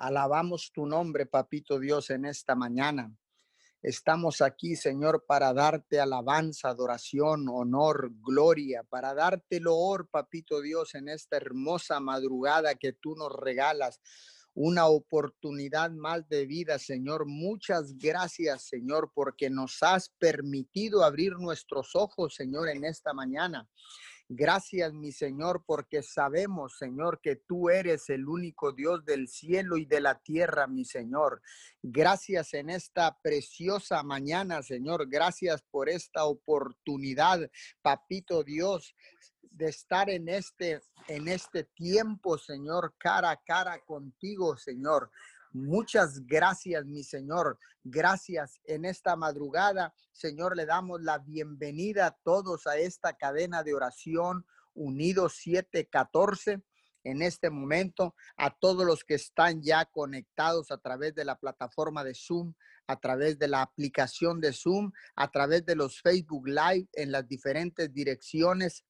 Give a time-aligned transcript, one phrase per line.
[0.00, 3.14] Alabamos tu nombre, papito Dios, en esta mañana.
[3.82, 11.10] Estamos aquí, Señor, para darte alabanza, adoración, honor, gloria, para darte loor, papito Dios, en
[11.10, 14.00] esta hermosa madrugada que tú nos regalas
[14.54, 17.26] una oportunidad más de vida, Señor.
[17.26, 23.68] Muchas gracias, Señor, porque nos has permitido abrir nuestros ojos, Señor, en esta mañana.
[24.32, 29.86] Gracias, mi Señor, porque sabemos, Señor, que tú eres el único Dios del cielo y
[29.86, 31.42] de la tierra, mi Señor.
[31.82, 35.08] Gracias en esta preciosa mañana, Señor.
[35.10, 37.40] Gracias por esta oportunidad,
[37.82, 38.94] Papito Dios,
[39.42, 45.10] de estar en este en este tiempo, Señor, cara a cara contigo, Señor.
[45.52, 47.58] Muchas gracias, mi Señor.
[47.82, 49.92] Gracias en esta madrugada.
[50.12, 56.62] Señor, le damos la bienvenida a todos a esta cadena de oración Unidos 714
[57.02, 62.04] en este momento, a todos los que están ya conectados a través de la plataforma
[62.04, 62.54] de Zoom,
[62.86, 67.26] a través de la aplicación de Zoom, a través de los Facebook Live en las
[67.26, 68.84] diferentes direcciones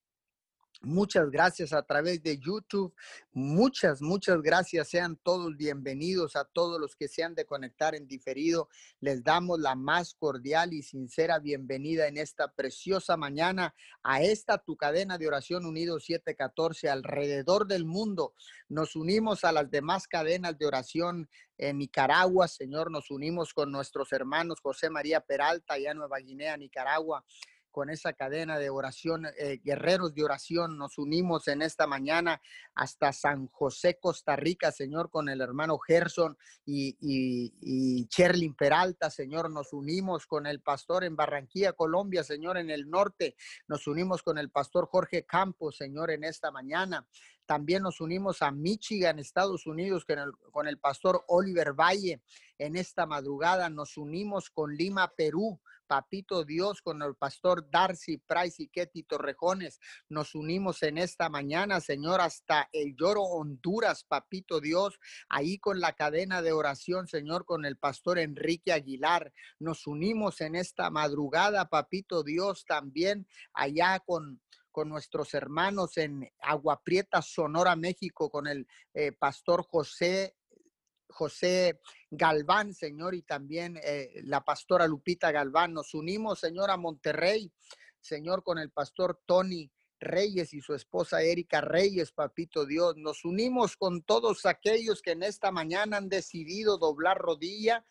[0.83, 2.95] Muchas gracias a través de YouTube.
[3.35, 4.89] Muchas, muchas gracias.
[4.89, 8.71] Sean todos bienvenidos a todos los que se han de conectar en diferido.
[8.99, 14.79] Les damos la más cordial y sincera bienvenida en esta preciosa mañana a esta tu
[14.79, 18.33] cadena de oración unido 714 alrededor del mundo.
[18.71, 22.91] Nos unimos a las demás cadenas de oración en Nicaragua, Señor.
[22.91, 27.23] Nos unimos con nuestros hermanos José María Peralta, allá en Nueva Guinea, Nicaragua
[27.71, 30.77] con esa cadena de oración, eh, guerreros de oración.
[30.77, 32.41] Nos unimos en esta mañana
[32.75, 39.51] hasta San José, Costa Rica, Señor, con el hermano Gerson y, y, Cherlin Peralta, Señor.
[39.51, 43.37] Nos unimos con el pastor en Barranquilla, Colombia, Señor, en el norte.
[43.69, 47.07] Nos unimos con el pastor Jorge Campos, Señor, en esta mañana.
[47.51, 52.23] También nos unimos a Michigan, Estados Unidos, con el, con el pastor Oliver Valle.
[52.59, 55.61] En esta madrugada nos unimos con Lima, Perú,
[55.91, 59.81] Papito Dios, con el pastor Darcy Price y Ketty Torrejones.
[60.09, 65.95] Nos unimos en esta mañana, Señor, hasta el Lloro, Honduras, Papito Dios, ahí con la
[65.95, 69.33] cadena de oración, Señor, con el pastor Enrique Aguilar.
[69.59, 74.41] Nos unimos en esta madrugada, Papito Dios, también allá con
[74.71, 80.37] con nuestros hermanos en Agua Prieta, Sonora, México, con el eh, pastor José
[81.11, 85.73] José Galván, Señor, y también eh, la pastora Lupita Galván.
[85.75, 87.53] Nos unimos, Señor, a Monterrey,
[88.01, 92.97] Señor, con el pastor Tony Reyes y su esposa Erika Reyes, papito Dios.
[92.97, 97.85] Nos unimos con todos aquellos que en esta mañana han decidido doblar rodilla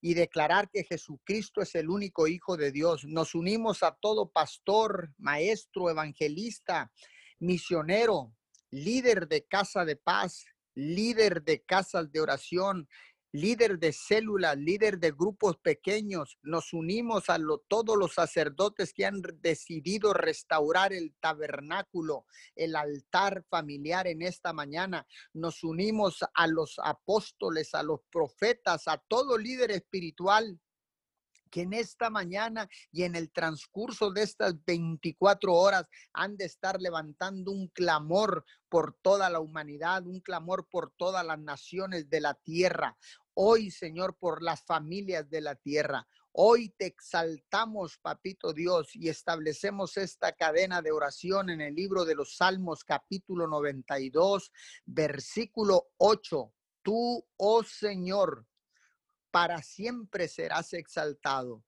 [0.00, 3.04] y declarar que Jesucristo es el único Hijo de Dios.
[3.04, 6.90] Nos unimos a todo pastor, maestro, evangelista,
[7.38, 8.34] misionero,
[8.70, 12.88] líder de casa de paz, líder de casas de oración,
[13.32, 16.38] líder de células, líder de grupos pequeños.
[16.42, 17.38] Nos unimos a
[17.68, 22.26] todos los sacerdotes que han decidido restaurar el tabernáculo,
[22.56, 25.06] el altar familiar en esta mañana.
[25.32, 30.58] Nos unimos a los apóstoles, a los profetas, a todo líder espiritual
[31.50, 36.80] que en esta mañana y en el transcurso de estas 24 horas han de estar
[36.80, 42.34] levantando un clamor por toda la humanidad, un clamor por todas las naciones de la
[42.34, 42.96] tierra.
[43.34, 46.06] Hoy, Señor, por las familias de la tierra.
[46.32, 52.14] Hoy te exaltamos, Papito Dios, y establecemos esta cadena de oración en el libro de
[52.14, 54.52] los Salmos, capítulo 92,
[54.86, 56.52] versículo 8.
[56.82, 58.46] Tú, oh Señor,
[59.30, 61.64] para siempre serás exaltado.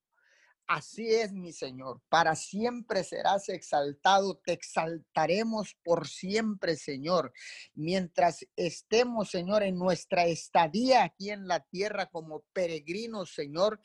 [0.66, 7.32] Así es, mi Señor, para siempre serás exaltado, te exaltaremos por siempre, Señor.
[7.74, 13.80] Mientras estemos, Señor, en nuestra estadía aquí en la tierra como peregrinos, Señor,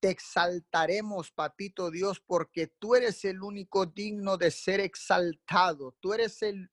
[0.00, 5.96] te exaltaremos, papito Dios, porque tú eres el único digno de ser exaltado.
[6.00, 6.70] Tú eres el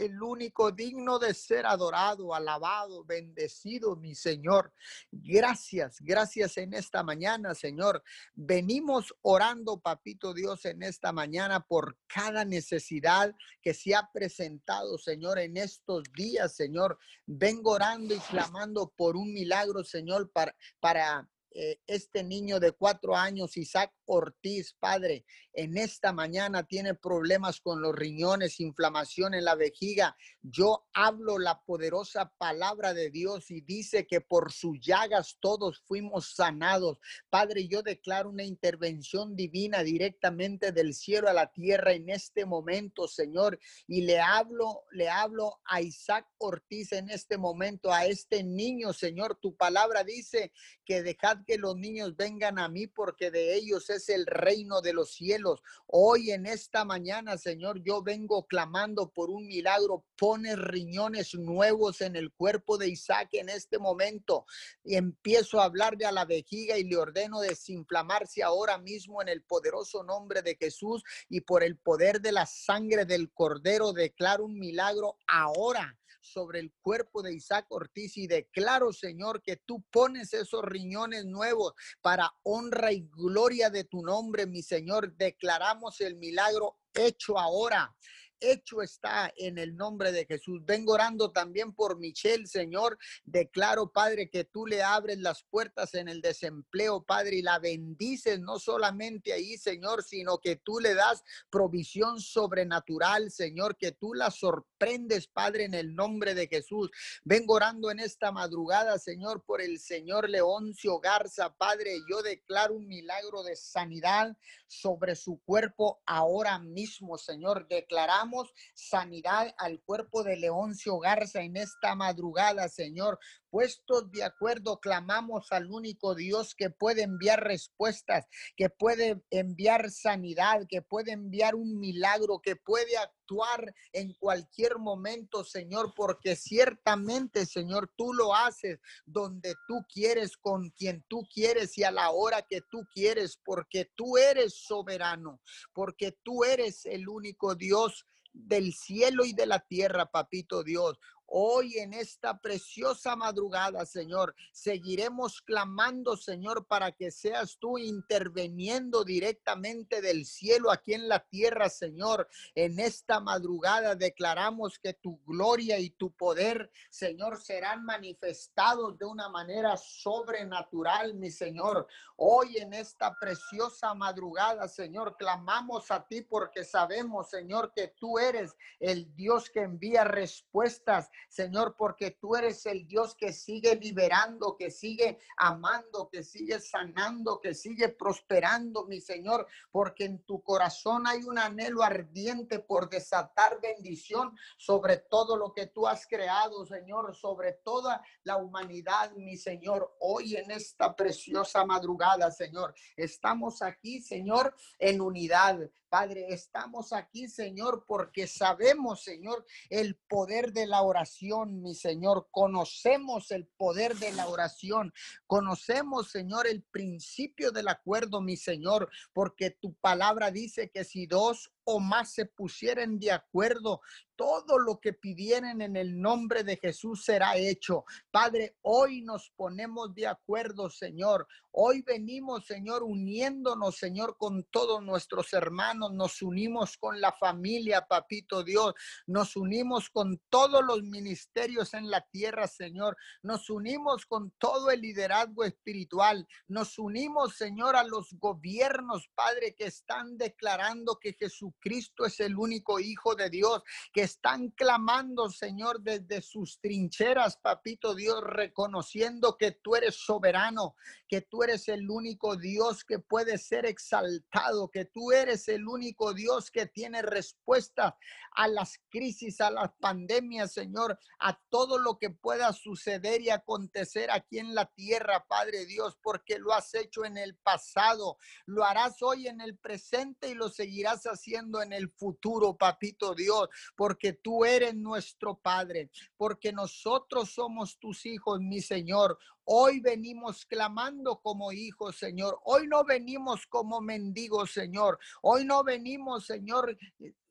[0.00, 4.72] el único digno de ser adorado, alabado, bendecido, mi Señor.
[5.10, 8.02] Gracias, gracias en esta mañana, Señor.
[8.34, 15.38] Venimos orando, papito Dios, en esta mañana por cada necesidad que se ha presentado, Señor,
[15.38, 16.98] en estos días, Señor.
[17.26, 23.16] Vengo orando y clamando por un milagro, Señor, para, para eh, este niño de cuatro
[23.16, 29.54] años, Isaac Ortiz, Padre, en esta mañana tiene problemas con los riñones, inflamación en la
[29.54, 30.16] vejiga.
[30.42, 36.34] Yo hablo la poderosa palabra de Dios y dice que por sus llagas todos fuimos
[36.34, 36.98] sanados.
[37.28, 43.06] Padre, yo declaro una intervención divina directamente del cielo a la tierra en este momento,
[43.06, 48.92] Señor, y le hablo, le hablo a Isaac Ortiz en este momento, a este niño,
[48.92, 49.38] Señor.
[49.40, 50.52] Tu palabra dice
[50.84, 54.92] que dejad que los niños vengan a mí porque de ellos es el reino de
[54.92, 55.62] los cielos.
[55.86, 60.04] Hoy en esta mañana, Señor, yo vengo clamando por un milagro.
[60.16, 64.46] Pone riñones nuevos en el cuerpo de Isaac en este momento
[64.84, 69.42] y empiezo a hablarle a la vejiga y le ordeno desinflamarse ahora mismo en el
[69.42, 74.58] poderoso nombre de Jesús y por el poder de la sangre del cordero declaro un
[74.58, 80.62] milagro ahora sobre el cuerpo de Isaac Ortiz y declaro, Señor, que tú pones esos
[80.64, 85.16] riñones nuevos para honra y gloria de tu nombre, mi Señor.
[85.16, 87.94] Declaramos el milagro hecho ahora
[88.40, 90.60] hecho está en el nombre de Jesús.
[90.64, 92.98] Vengo orando también por Michelle, Señor.
[93.24, 98.40] Declaro, Padre, que tú le abres las puertas en el desempleo, Padre, y la bendices
[98.40, 104.30] no solamente ahí, Señor, sino que tú le das provisión sobrenatural, Señor, que tú la
[104.30, 106.90] sorprendes, Padre, en el nombre de Jesús.
[107.24, 111.98] Vengo orando en esta madrugada, Señor, por el Señor Leoncio Garza, Padre.
[112.08, 117.66] Yo declaro un milagro de sanidad sobre su cuerpo ahora mismo, Señor.
[117.68, 118.29] Declaramos
[118.74, 123.18] sanidad al cuerpo de Leoncio Garza en esta madrugada, Señor.
[123.50, 130.66] Puestos de acuerdo, clamamos al único Dios que puede enviar respuestas, que puede enviar sanidad,
[130.68, 137.92] que puede enviar un milagro, que puede actuar en cualquier momento, Señor, porque ciertamente, Señor,
[137.96, 142.60] tú lo haces donde tú quieres, con quien tú quieres y a la hora que
[142.70, 145.40] tú quieres, porque tú eres soberano,
[145.72, 150.98] porque tú eres el único Dios del cielo y de la tierra, papito Dios.
[151.32, 160.00] Hoy en esta preciosa madrugada, Señor, seguiremos clamando, Señor, para que seas tú interviniendo directamente
[160.00, 162.28] del cielo aquí en la tierra, Señor.
[162.56, 169.28] En esta madrugada declaramos que tu gloria y tu poder, Señor, serán manifestados de una
[169.28, 171.86] manera sobrenatural, mi Señor.
[172.16, 178.56] Hoy en esta preciosa madrugada, Señor, clamamos a ti porque sabemos, Señor, que tú eres
[178.80, 184.70] el Dios que envía respuestas Señor, porque tú eres el Dios que sigue liberando, que
[184.70, 191.22] sigue amando, que sigue sanando, que sigue prosperando, mi Señor, porque en tu corazón hay
[191.24, 197.52] un anhelo ardiente por desatar bendición sobre todo lo que tú has creado, Señor, sobre
[197.52, 199.96] toda la humanidad, mi Señor.
[200.00, 205.58] Hoy en esta preciosa madrugada, Señor, estamos aquí, Señor, en unidad.
[205.90, 212.28] Padre, estamos aquí, Señor, porque sabemos, Señor, el poder de la oración, mi Señor.
[212.30, 214.94] Conocemos el poder de la oración.
[215.26, 221.52] Conocemos, Señor, el principio del acuerdo, mi Señor, porque tu palabra dice que si dos
[221.64, 223.80] o más se pusieren de acuerdo,
[224.20, 227.84] todo lo que pidieren en el nombre de Jesús será hecho.
[228.10, 231.26] Padre, hoy nos ponemos de acuerdo, Señor.
[231.52, 235.92] Hoy venimos, Señor, uniéndonos, Señor, con todos nuestros hermanos.
[235.94, 238.74] Nos unimos con la familia, Papito Dios.
[239.06, 242.96] Nos unimos con todos los ministerios en la tierra, Señor.
[243.22, 246.28] Nos unimos con todo el liderazgo espiritual.
[246.46, 251.14] Nos unimos, Señor, a los gobiernos, Padre, que están declarando que
[251.50, 253.62] Jesucristo es el único Hijo de Dios,
[253.92, 260.74] que están clamando, Señor, desde sus trincheras, papito Dios, reconociendo que tú eres soberano,
[261.08, 266.14] que tú eres el único Dios que puede ser exaltado, que tú eres el único
[266.14, 267.96] Dios que tiene respuesta
[268.32, 274.10] a las crisis, a las pandemias, Señor, a todo lo que pueda suceder y acontecer
[274.10, 279.02] aquí en la tierra, Padre Dios, porque lo has hecho en el pasado, lo harás
[279.02, 284.44] hoy en el presente y lo seguirás haciendo en el futuro, papito Dios, porque tú
[284.44, 289.18] eres nuestro Padre, porque nosotros somos tus hijos, mi Señor.
[289.44, 292.38] Hoy venimos clamando como hijos, Señor.
[292.44, 294.98] Hoy no venimos como mendigos, Señor.
[295.22, 296.76] Hoy no venimos, Señor,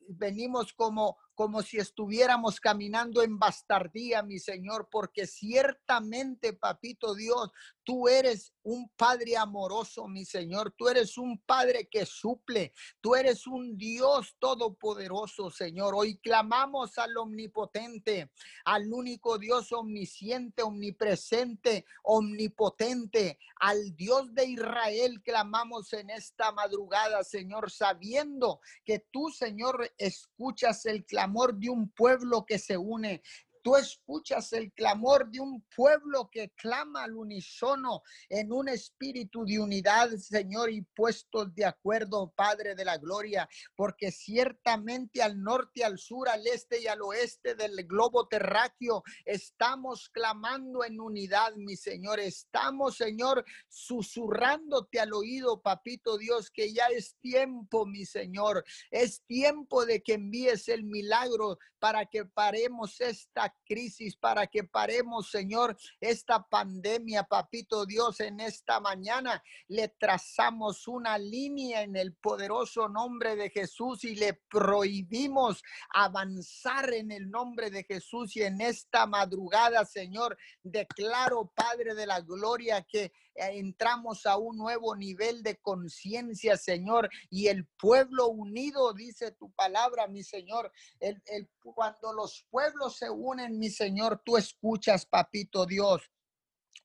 [0.10, 7.54] venimos como como si estuviéramos caminando en bastardía, mi Señor, porque ciertamente, papito Dios,
[7.90, 10.76] Tú eres un Padre amoroso, mi Señor.
[10.78, 12.72] Tú eres un Padre que suple.
[13.02, 15.96] Tú eres un Dios todopoderoso, Señor.
[15.96, 18.30] Hoy clamamos al omnipotente,
[18.64, 25.24] al único Dios omnisciente, omnipresente, omnipotente, al Dios de Israel.
[25.24, 32.46] Clamamos en esta madrugada, Señor, sabiendo que tú, Señor, escuchas el clamor de un pueblo
[32.46, 33.22] que se une,
[33.70, 39.60] Tú escuchas el clamor de un pueblo que clama al unísono en un espíritu de
[39.60, 46.00] unidad, Señor, y puestos de acuerdo, Padre de la Gloria, porque ciertamente al norte, al
[46.00, 52.20] sur, al este y al oeste del globo terráqueo estamos clamando en unidad, mi Señor.
[52.20, 58.64] Estamos, Señor, susurrándote al oído, Papito Dios, que ya es tiempo, mi Señor.
[58.90, 65.30] Es tiempo de que envíes el milagro para que paremos esta crisis, para que paremos,
[65.30, 69.44] Señor, esta pandemia, papito Dios, en esta mañana.
[69.68, 75.62] Le trazamos una línea en el poderoso nombre de Jesús y le prohibimos
[75.94, 78.36] avanzar en el nombre de Jesús.
[78.36, 84.96] Y en esta madrugada, Señor, declaro, Padre de la Gloria, que entramos a un nuevo
[84.96, 91.22] nivel de conciencia, Señor, y el pueblo unido, dice tu palabra, mi Señor, el,
[91.62, 96.10] cuando los pueblos se unen, mi Señor, tú escuchas, papito Dios.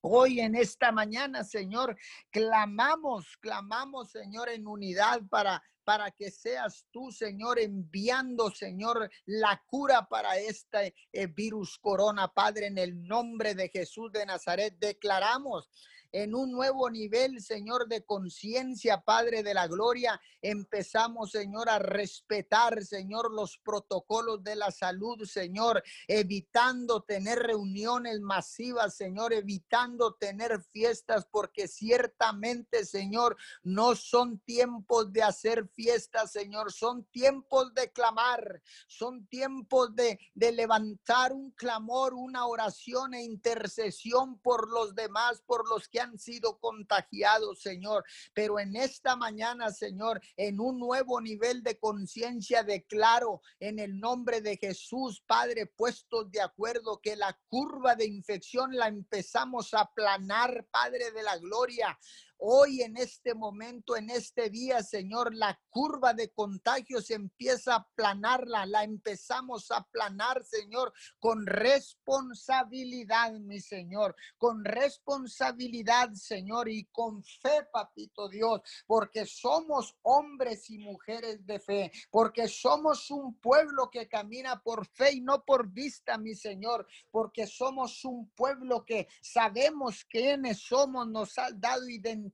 [0.00, 1.96] Hoy en esta mañana, Señor,
[2.30, 10.06] clamamos, clamamos, Señor, en unidad para para que seas tú, Señor, enviando, Señor, la cura
[10.08, 14.76] para este eh, virus corona, Padre, en el nombre de Jesús de Nazaret.
[14.78, 15.70] Declaramos
[16.14, 20.20] en un nuevo nivel, Señor, de conciencia, Padre de la Gloria.
[20.40, 28.94] Empezamos, Señor, a respetar, Señor, los protocolos de la salud, Señor, evitando tener reuniones masivas,
[28.94, 37.02] Señor, evitando tener fiestas, porque ciertamente, Señor, no son tiempos de hacer fiestas, Señor, son
[37.06, 44.70] tiempos de clamar, son tiempos de, de levantar un clamor, una oración e intercesión por
[44.70, 48.04] los demás, por los que sido contagiados, Señor.
[48.32, 54.40] Pero en esta mañana, Señor, en un nuevo nivel de conciencia, declaro en el nombre
[54.40, 60.66] de Jesús, Padre, puestos de acuerdo que la curva de infección la empezamos a aplanar,
[60.70, 61.98] Padre de la gloria.
[62.46, 68.66] Hoy en este momento, en este día, Señor, la curva de contagios empieza a planarla,
[68.66, 77.66] la empezamos a planar, Señor, con responsabilidad, mi Señor, con responsabilidad, Señor, y con fe,
[77.72, 84.60] papito Dios, porque somos hombres y mujeres de fe, porque somos un pueblo que camina
[84.62, 90.60] por fe y no por vista, mi Señor, porque somos un pueblo que sabemos quiénes
[90.60, 92.33] somos, nos ha dado identidad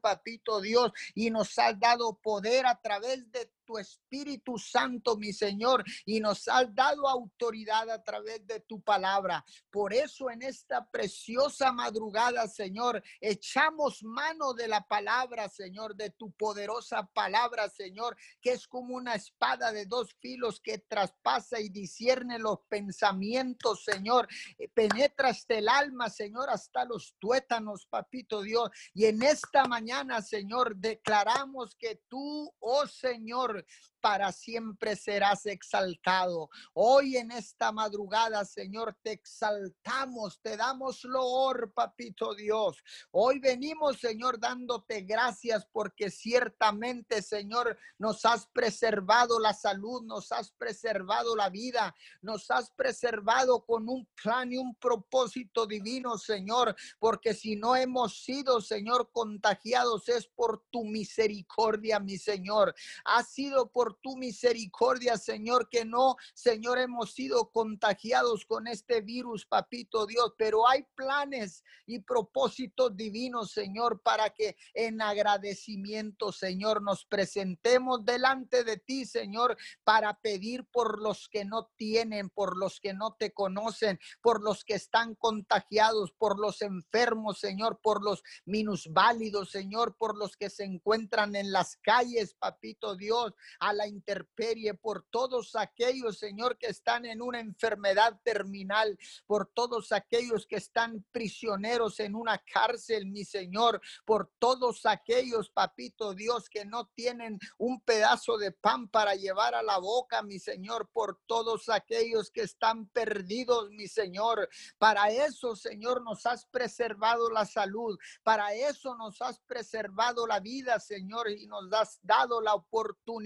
[0.00, 5.84] papito Dios, y nos has dado poder a través de tu Espíritu Santo, mi Señor,
[6.04, 9.44] y nos has dado autoridad a través de tu palabra.
[9.70, 16.32] Por eso en esta preciosa madrugada, Señor, echamos mano de la palabra, Señor, de tu
[16.32, 22.40] poderosa palabra, Señor, que es como una espada de dos filos que traspasa y discierne
[22.40, 24.26] los pensamientos, Señor.
[24.58, 28.70] Eh, penetra hasta el alma, Señor, hasta los tuétanos, papito Dios.
[28.94, 33.59] Y en esta mañana, Señor, declaramos que tú, oh Señor,
[34.00, 36.50] para siempre serás exaltado.
[36.72, 42.82] Hoy en esta madrugada, Señor, te exaltamos, te damos loor, papito Dios.
[43.10, 50.52] Hoy venimos, Señor, dándote gracias porque ciertamente, Señor, nos has preservado la salud, nos has
[50.52, 57.34] preservado la vida, nos has preservado con un plan y un propósito divino, Señor, porque
[57.34, 62.74] si no hemos sido, Señor, contagiados es por tu misericordia, mi Señor.
[63.04, 69.46] Ha sido por tu misericordia, Señor, que no, Señor, hemos sido contagiados con este virus,
[69.46, 77.04] papito Dios, pero hay planes y propósitos divinos, Señor, para que en agradecimiento, Señor, nos
[77.04, 82.94] presentemos delante de ti, Señor, para pedir por los que no tienen, por los que
[82.94, 89.50] no te conocen, por los que están contagiados, por los enfermos, Señor, por los minusválidos,
[89.50, 95.04] Señor, por los que se encuentran en las calles, papito Dios, A la interperie, por
[95.10, 102.00] todos aquellos, Señor, que están en una enfermedad terminal, por todos aquellos que están prisioneros
[102.00, 108.38] en una cárcel, mi Señor, por todos aquellos, papito Dios, que no tienen un pedazo
[108.38, 113.70] de pan para llevar a la boca, mi Señor, por todos aquellos que están perdidos,
[113.70, 114.48] mi Señor.
[114.78, 120.80] Para eso, Señor, nos has preservado la salud, para eso nos has preservado la vida,
[120.80, 123.19] Señor, y nos has dado la oportunidad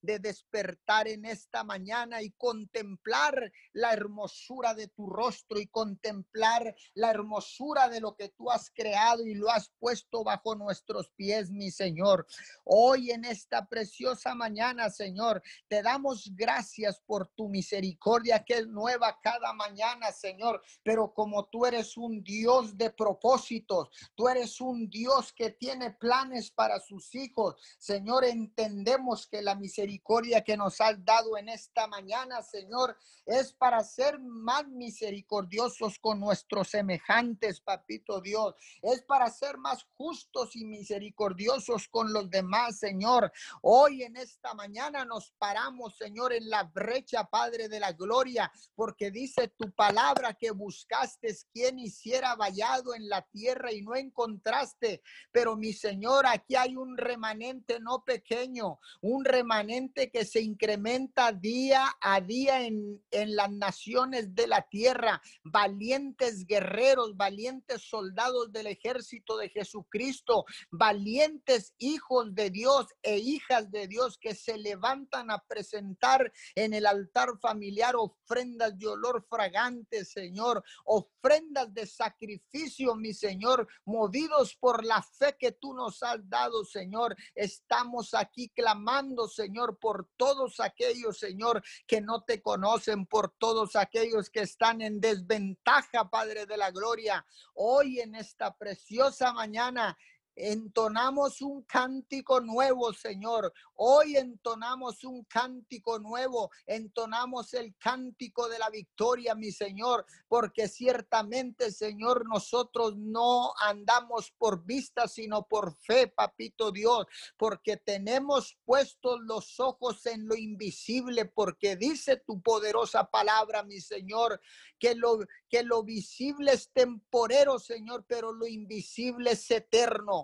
[0.00, 7.10] de despertar en esta mañana y contemplar la hermosura de tu rostro y contemplar la
[7.10, 11.70] hermosura de lo que tú has creado y lo has puesto bajo nuestros pies, mi
[11.70, 12.26] Señor.
[12.64, 19.18] Hoy en esta preciosa mañana, Señor, te damos gracias por tu misericordia que es nueva
[19.22, 20.62] cada mañana, Señor.
[20.82, 26.50] Pero como tú eres un Dios de propósitos, tú eres un Dios que tiene planes
[26.50, 32.42] para sus hijos, Señor, entendemos que la misericordia que nos has dado en esta mañana,
[32.42, 38.54] Señor, es para ser más misericordiosos con nuestros semejantes, papito Dios.
[38.82, 43.32] Es para ser más justos y misericordiosos con los demás, Señor.
[43.62, 49.10] Hoy en esta mañana nos paramos, Señor, en la brecha, Padre de la gloria, porque
[49.10, 55.02] dice tu palabra que buscaste quien hiciera vallado en la tierra y no encontraste.
[55.32, 61.94] Pero mi Señor, aquí hay un remanente no pequeño, un remanente que se incrementa día
[62.00, 69.36] a día en, en las naciones de la tierra, valientes guerreros, valientes soldados del ejército
[69.36, 76.32] de Jesucristo, valientes hijos de Dios e hijas de Dios que se levantan a presentar
[76.54, 84.56] en el altar familiar ofrendas de olor fragante, Señor, ofrendas de sacrificio, mi Señor, movidos
[84.56, 87.14] por la fe que tú nos has dado, Señor.
[87.34, 88.93] Estamos aquí clamando,
[89.28, 95.00] Señor, por todos aquellos, Señor, que no te conocen, por todos aquellos que están en
[95.00, 97.26] desventaja, Padre de la Gloria.
[97.54, 99.98] Hoy en esta preciosa mañana
[100.36, 103.52] Entonamos un cántico nuevo, Señor.
[103.76, 106.50] Hoy entonamos un cántico nuevo.
[106.66, 114.64] Entonamos el cántico de la victoria, mi Señor, porque ciertamente, Señor, nosotros no andamos por
[114.64, 121.76] vista, sino por fe, papito Dios, porque tenemos puestos los ojos en lo invisible, porque
[121.76, 124.40] dice tu poderosa palabra, mi Señor,
[124.78, 130.23] que lo, que lo visible es temporero, Señor, pero lo invisible es eterno.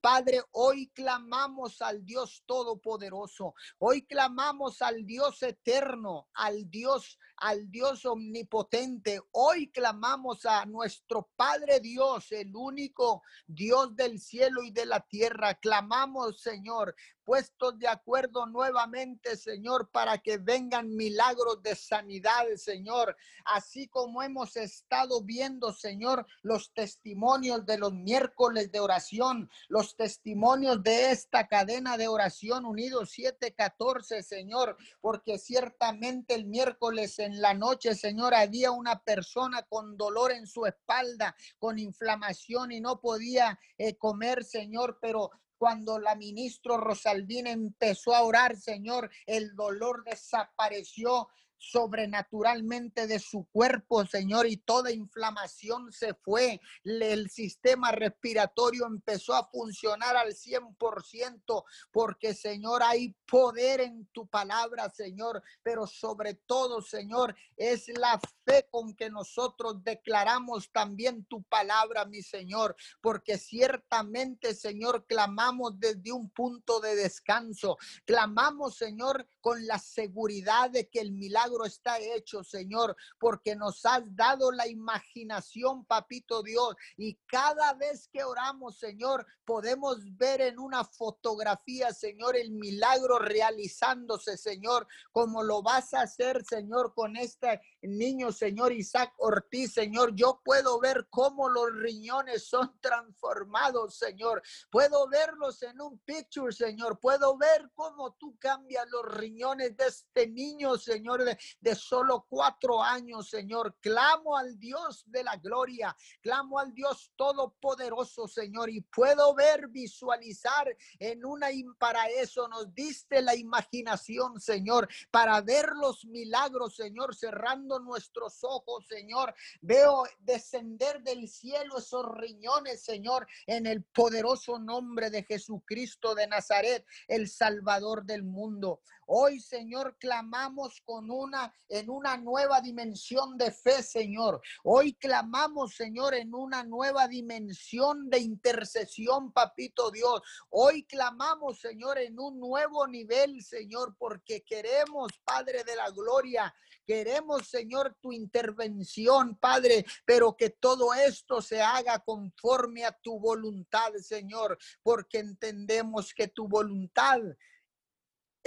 [0.00, 3.54] Padre, hoy clamamos al Dios Todopoderoso.
[3.78, 9.20] Hoy clamamos al Dios eterno, al Dios, al Dios omnipotente.
[9.32, 15.54] Hoy clamamos a nuestro Padre Dios, el único Dios del cielo y de la tierra.
[15.54, 16.94] Clamamos, Señor,
[17.28, 23.14] puestos de acuerdo nuevamente, Señor, para que vengan milagros de sanidad, Señor.
[23.44, 30.80] Así como hemos estado viendo, Señor, los testimonios de los miércoles de oración, los testimonios
[30.82, 37.96] de esta cadena de oración unidos 714, Señor, porque ciertamente el miércoles en la noche,
[37.96, 43.96] Señor, había una persona con dolor en su espalda, con inflamación y no podía eh,
[43.96, 53.06] comer, Señor, pero cuando la ministra Rosaldina empezó a orar, Señor, el dolor desapareció sobrenaturalmente
[53.06, 56.60] de su cuerpo, Señor, y toda inflamación se fue.
[56.84, 64.88] El sistema respiratorio empezó a funcionar al 100%, porque, Señor, hay poder en tu palabra,
[64.90, 72.04] Señor, pero sobre todo, Señor, es la fe con que nosotros declaramos también tu palabra,
[72.04, 77.76] mi Señor, porque ciertamente, Señor, clamamos desde un punto de descanso.
[78.04, 84.02] Clamamos, Señor, con la seguridad de que el milagro está hecho, Señor, porque nos has
[84.14, 86.74] dado la imaginación, papito Dios.
[86.96, 94.36] Y cada vez que oramos, Señor, podemos ver en una fotografía, Señor, el milagro realizándose,
[94.36, 100.14] Señor, como lo vas a hacer, Señor, con este niño, Señor Isaac Ortiz, Señor.
[100.14, 104.42] Yo puedo ver cómo los riñones son transformados, Señor.
[104.70, 106.98] Puedo verlos en un picture, Señor.
[107.00, 112.82] Puedo ver cómo tú cambias los riñones de este niño, Señor, de, de solo cuatro
[112.82, 113.76] años, Señor.
[113.80, 120.76] Clamo al Dios de la gloria, clamo al Dios todopoderoso, Señor, y puedo ver, visualizar
[120.98, 121.48] en una,
[121.78, 128.86] para eso nos diste la imaginación, Señor, para ver los milagros, Señor, cerrando nuestros ojos,
[128.86, 129.34] Señor.
[129.60, 136.86] Veo descender del cielo esos riñones, Señor, en el poderoso nombre de Jesucristo de Nazaret,
[137.06, 138.80] el Salvador del mundo.
[139.10, 144.42] Hoy, Señor, clamamos con una en una nueva dimensión de fe, Señor.
[144.62, 150.20] Hoy clamamos, Señor, en una nueva dimensión de intercesión, papito Dios.
[150.50, 156.54] Hoy clamamos, Señor, en un nuevo nivel, Señor, porque queremos, Padre de la gloria,
[156.86, 163.92] Queremos, Señor, tu intervención, Padre, pero que todo esto se haga conforme a tu voluntad,
[164.00, 167.20] Señor, porque entendemos que tu voluntad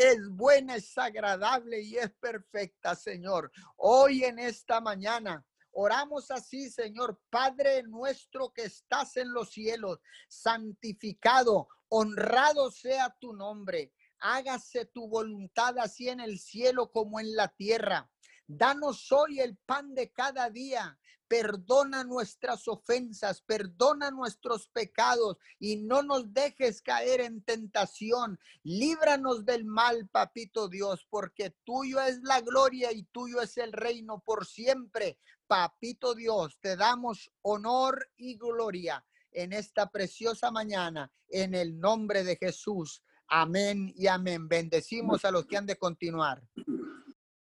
[0.02, 3.52] es buena, es agradable y es perfecta, Señor.
[3.78, 5.46] Hoy en esta mañana.
[5.74, 13.94] Oramos así, Señor, Padre nuestro que estás en los cielos, santificado, honrado sea tu nombre.
[14.20, 18.12] Hágase tu voluntad así en el cielo como en la tierra.
[18.48, 21.00] Danos hoy el pan de cada día.
[21.32, 28.38] Perdona nuestras ofensas, perdona nuestros pecados y no nos dejes caer en tentación.
[28.64, 34.22] Líbranos del mal, papito Dios, porque tuyo es la gloria y tuyo es el reino
[34.26, 35.20] por siempre.
[35.48, 42.36] Papito Dios, te damos honor y gloria en esta preciosa mañana, en el nombre de
[42.36, 43.06] Jesús.
[43.28, 44.50] Amén y amén.
[44.50, 46.44] Bendecimos a los que han de continuar.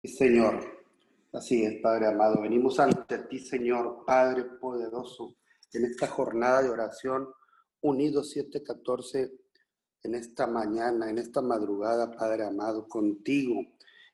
[0.03, 0.76] Señor.
[1.37, 2.41] Así es, Padre amado.
[2.41, 5.37] Venimos ante ti, Señor, Padre poderoso,
[5.71, 7.29] en esta jornada de oración,
[7.81, 9.33] unidos 714,
[10.01, 13.61] en esta mañana, en esta madrugada, Padre amado, contigo,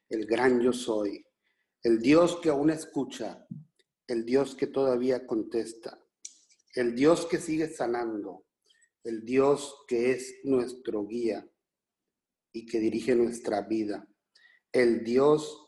[0.09, 1.25] el gran yo soy,
[1.81, 3.47] el Dios que aún escucha,
[4.05, 5.97] el Dios que todavía contesta,
[6.75, 8.47] el Dios que sigue sanando,
[9.05, 11.47] el Dios que es nuestro guía
[12.51, 14.05] y que dirige nuestra vida,
[14.73, 15.62] el Dios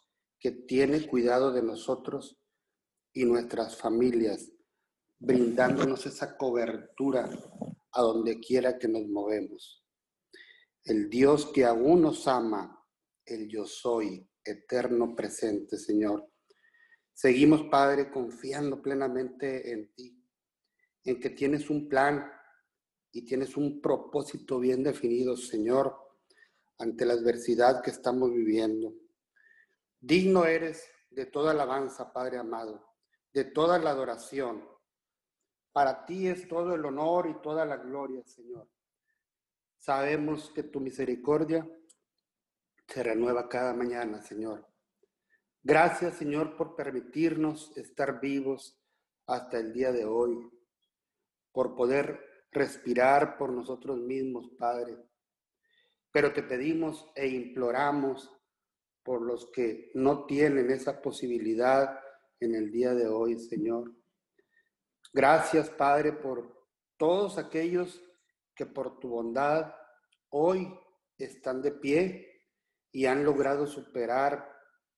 [0.45, 2.37] que tiene cuidado de nosotros
[3.11, 4.51] y nuestras familias,
[5.17, 7.27] brindándonos esa cobertura
[7.91, 9.83] a donde quiera que nos movemos.
[10.83, 12.79] El Dios que aún nos ama,
[13.25, 16.29] el yo soy, eterno presente, Señor.
[17.11, 20.23] Seguimos, Padre, confiando plenamente en ti,
[21.05, 22.23] en que tienes un plan
[23.11, 25.95] y tienes un propósito bien definido, Señor,
[26.77, 28.93] ante la adversidad que estamos viviendo.
[30.05, 32.93] Digno eres de toda alabanza, Padre amado,
[33.33, 34.63] de toda la adoración.
[35.71, 38.69] Para ti es todo el honor y toda la gloria, Señor.
[39.79, 41.67] Sabemos que tu misericordia
[42.87, 44.71] se renueva cada mañana, Señor.
[45.63, 48.79] Gracias, Señor, por permitirnos estar vivos
[49.25, 50.51] hasta el día de hoy,
[51.51, 54.99] por poder respirar por nosotros mismos, Padre.
[56.11, 58.34] Pero te pedimos e imploramos
[59.05, 61.99] por los que no tienen esa posibilidad
[62.39, 63.93] en el día de hoy, Señor.
[65.13, 68.01] Gracias, Padre, por todos aquellos
[68.55, 69.71] que por tu bondad
[70.29, 70.67] hoy
[71.19, 72.41] están de pie
[72.91, 74.51] y han logrado superar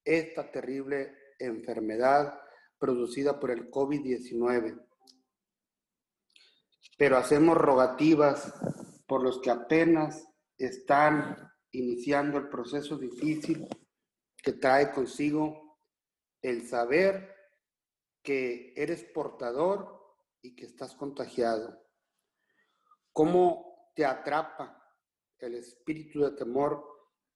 [0.06, 2.40] esta terrible enfermedad
[2.80, 4.88] producida por el COVID-19.
[6.98, 8.54] Pero hacemos rogativas
[9.06, 10.26] por los que apenas
[10.58, 11.36] están
[11.72, 13.68] iniciando el proceso difícil
[14.48, 15.78] que trae consigo
[16.42, 17.36] el saber
[18.24, 21.86] que eres portador y que estás contagiado.
[23.12, 24.90] ¿Cómo te atrapa
[25.40, 26.82] el espíritu de temor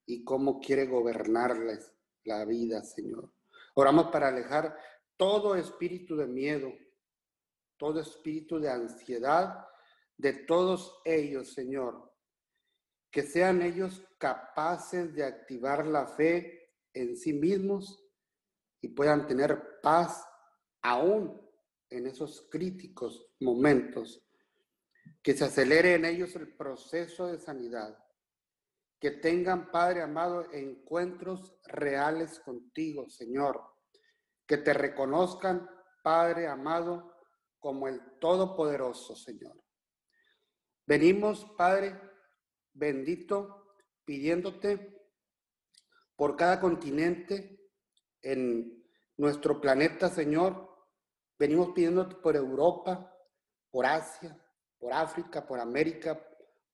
[0.05, 1.93] y cómo quiere gobernarles
[2.23, 3.33] la vida, Señor?
[3.75, 4.77] Oramos para alejar
[5.17, 6.71] todo espíritu de miedo,
[7.75, 9.67] todo espíritu de ansiedad
[10.15, 12.09] de todos ellos, Señor.
[13.11, 16.60] Que sean ellos capaces de activar la fe
[16.93, 18.03] en sí mismos
[18.81, 20.25] y puedan tener paz
[20.81, 21.39] aún
[21.89, 24.25] en esos críticos momentos,
[25.21, 27.97] que se acelere en ellos el proceso de sanidad,
[28.99, 33.61] que tengan, Padre amado, encuentros reales contigo, Señor,
[34.47, 35.69] que te reconozcan,
[36.03, 37.11] Padre amado,
[37.59, 39.61] como el Todopoderoso, Señor.
[40.87, 41.99] Venimos, Padre
[42.73, 43.75] bendito,
[44.05, 45.00] pidiéndote
[46.21, 47.59] por cada continente
[48.21, 48.85] en
[49.17, 50.69] nuestro planeta, Señor.
[51.39, 53.11] Venimos pidiendo por Europa,
[53.71, 54.39] por Asia,
[54.77, 56.23] por África, por América,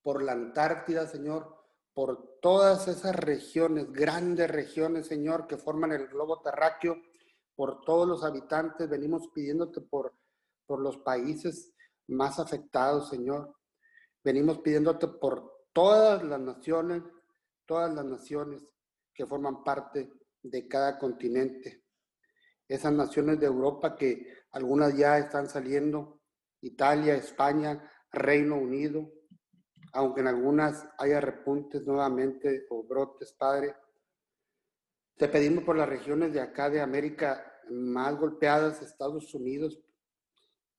[0.02, 6.42] por la Antártida, Señor, por todas esas regiones, grandes regiones, Señor, que forman el globo
[6.42, 7.00] terráqueo,
[7.56, 10.12] por todos los habitantes, venimos pidiéndote por,
[10.66, 11.72] por los países
[12.06, 13.56] más afectados, Señor.
[14.22, 17.02] Venimos pidiéndote por todas las naciones,
[17.64, 18.62] todas las naciones
[19.18, 20.12] que forman parte
[20.44, 21.82] de cada continente.
[22.68, 26.20] Esas naciones de Europa que algunas ya están saliendo,
[26.60, 29.10] Italia, España, Reino Unido,
[29.92, 33.74] aunque en algunas haya repuntes nuevamente o brotes, Padre.
[35.16, 39.80] Te pedimos por las regiones de acá de América más golpeadas, Estados Unidos,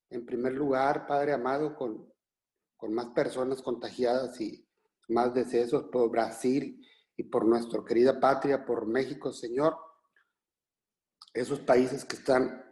[0.09, 2.09] en primer lugar, Padre amado, con,
[2.77, 4.65] con más personas contagiadas y
[5.09, 6.85] más decesos por Brasil
[7.19, 9.75] y por nuestra querida patria, por México, Señor.
[11.33, 12.63] Esos países que están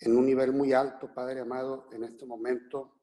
[0.00, 3.02] en un nivel muy alto, Padre amado, en este momento,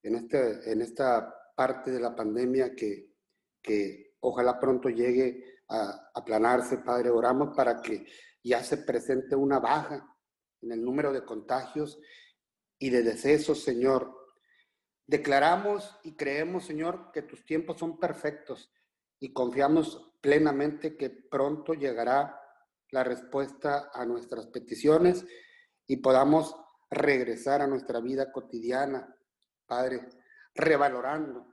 [0.00, 3.16] en, este, en esta parte de la pandemia que,
[3.60, 7.10] que ojalá pronto llegue a aplanarse, Padre.
[7.10, 8.06] Oramos para que
[8.44, 10.08] ya se presente una baja
[10.60, 11.98] en el número de contagios
[12.78, 14.16] y de decesos, Señor.
[15.04, 18.72] Declaramos y creemos, Señor, que tus tiempos son perfectos
[19.18, 22.40] y confiamos plenamente que pronto llegará
[22.90, 25.26] la respuesta a nuestras peticiones
[25.86, 26.56] y podamos
[26.90, 29.14] regresar a nuestra vida cotidiana,
[29.66, 30.08] Padre,
[30.54, 31.46] revalorando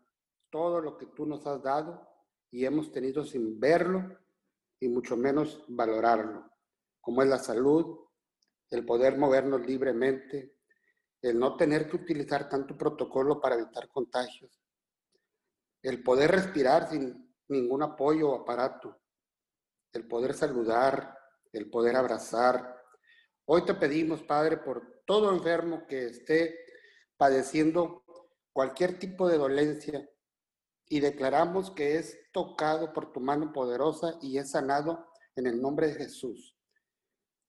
[0.50, 2.08] todo lo que tú nos has dado
[2.52, 4.18] y hemos tenido sin verlo
[4.80, 6.52] y mucho menos valorarlo,
[7.02, 8.06] como es la salud,
[8.70, 10.56] el poder movernos libremente,
[11.22, 14.62] el no tener que utilizar tanto protocolo para evitar contagios,
[15.82, 19.02] el poder respirar sin ningún apoyo o aparato,
[19.92, 21.18] el poder saludar,
[21.52, 22.78] el poder abrazar.
[23.46, 26.58] Hoy te pedimos, Padre, por todo enfermo que esté
[27.18, 28.04] padeciendo
[28.54, 30.10] cualquier tipo de dolencia
[30.88, 35.88] y declaramos que es tocado por tu mano poderosa y es sanado en el nombre
[35.88, 36.56] de Jesús.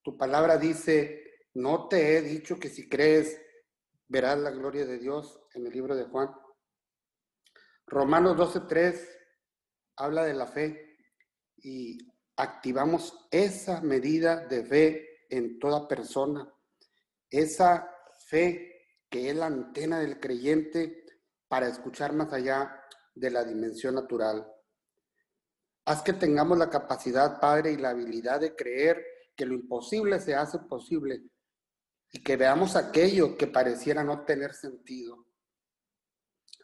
[0.02, 3.40] Tu palabra dice, no te he dicho que si crees
[4.08, 6.34] verás la gloria de Dios en el libro de Juan.
[7.86, 9.19] Romanos 12.3
[10.00, 10.96] habla de la fe
[11.58, 11.98] y
[12.36, 16.52] activamos esa medida de fe en toda persona,
[17.28, 17.88] esa
[18.26, 21.04] fe que es la antena del creyente
[21.48, 22.82] para escuchar más allá
[23.14, 24.46] de la dimensión natural.
[25.84, 29.04] Haz que tengamos la capacidad, Padre, y la habilidad de creer
[29.36, 31.22] que lo imposible se hace posible
[32.12, 35.26] y que veamos aquello que pareciera no tener sentido.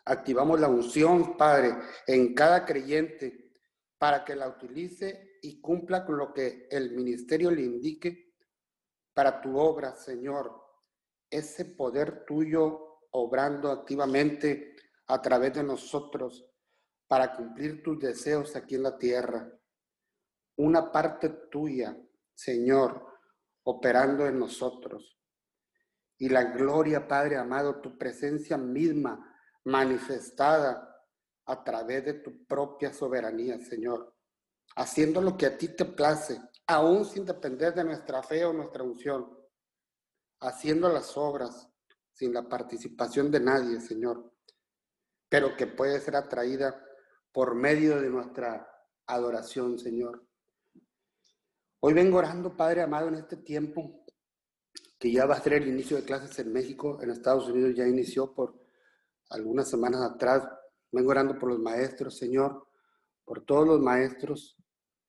[0.09, 1.75] Activamos la unción, Padre,
[2.07, 3.51] en cada creyente
[3.99, 8.35] para que la utilice y cumpla con lo que el ministerio le indique
[9.13, 10.63] para tu obra, Señor.
[11.29, 14.77] Ese poder tuyo obrando activamente
[15.09, 16.49] a través de nosotros
[17.09, 19.51] para cumplir tus deseos aquí en la tierra.
[20.57, 22.01] Una parte tuya,
[22.33, 23.05] Señor,
[23.65, 25.19] operando en nosotros.
[26.17, 29.33] Y la gloria, Padre amado, tu presencia misma
[29.67, 31.05] manifestada
[31.45, 34.15] a través de tu propia soberanía, Señor.
[34.75, 38.83] Haciendo lo que a ti te place, aún sin depender de nuestra fe o nuestra
[38.83, 39.39] unción.
[40.41, 41.69] Haciendo las obras
[42.13, 44.33] sin la participación de nadie, Señor
[45.29, 46.83] pero que puede ser atraída
[47.33, 48.69] por medio de nuestra
[49.07, 50.27] adoración, Señor.
[51.81, 54.05] Hoy vengo orando, Padre amado, en este tiempo
[54.99, 57.87] que ya va a ser el inicio de clases en México, en Estados Unidos ya
[57.87, 58.66] inició por
[59.31, 60.49] algunas semanas atrás.
[60.93, 62.67] Vengo orando por los maestros, Señor,
[63.25, 64.57] por todos los maestros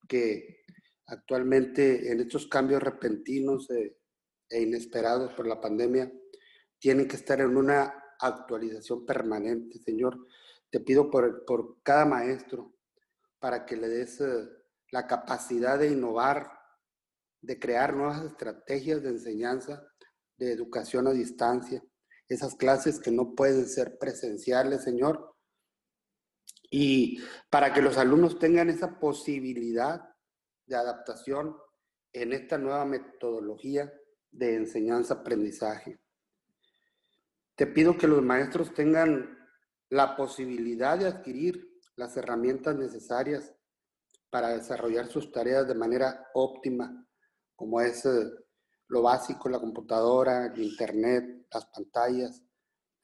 [0.07, 0.63] que
[1.05, 3.97] actualmente en estos cambios repentinos e,
[4.61, 6.11] inesperados por la pandemia
[6.79, 10.17] tienen que estar en una actualización permanente, Señor.
[10.69, 12.75] Te pido por, por cada maestro
[13.39, 14.49] para que le des eh,
[14.91, 16.51] la capacidad de innovar,
[17.41, 19.85] de crear nuevas estrategias de enseñanza,
[20.37, 21.83] de educación a distancia,
[22.27, 25.35] esas clases que no pueden ser presenciales, Señor,
[26.69, 30.01] y para que los alumnos tengan esa posibilidad
[30.65, 31.55] de adaptación
[32.11, 33.91] en esta nueva metodología
[34.31, 35.99] de enseñanza-aprendizaje.
[37.55, 39.37] Te pido que los maestros tengan
[39.89, 43.53] la posibilidad de adquirir las herramientas necesarias
[44.29, 47.07] para desarrollar sus tareas de manera óptima,
[47.55, 48.29] como es eh,
[48.87, 52.41] lo básico, la computadora, el internet, las pantallas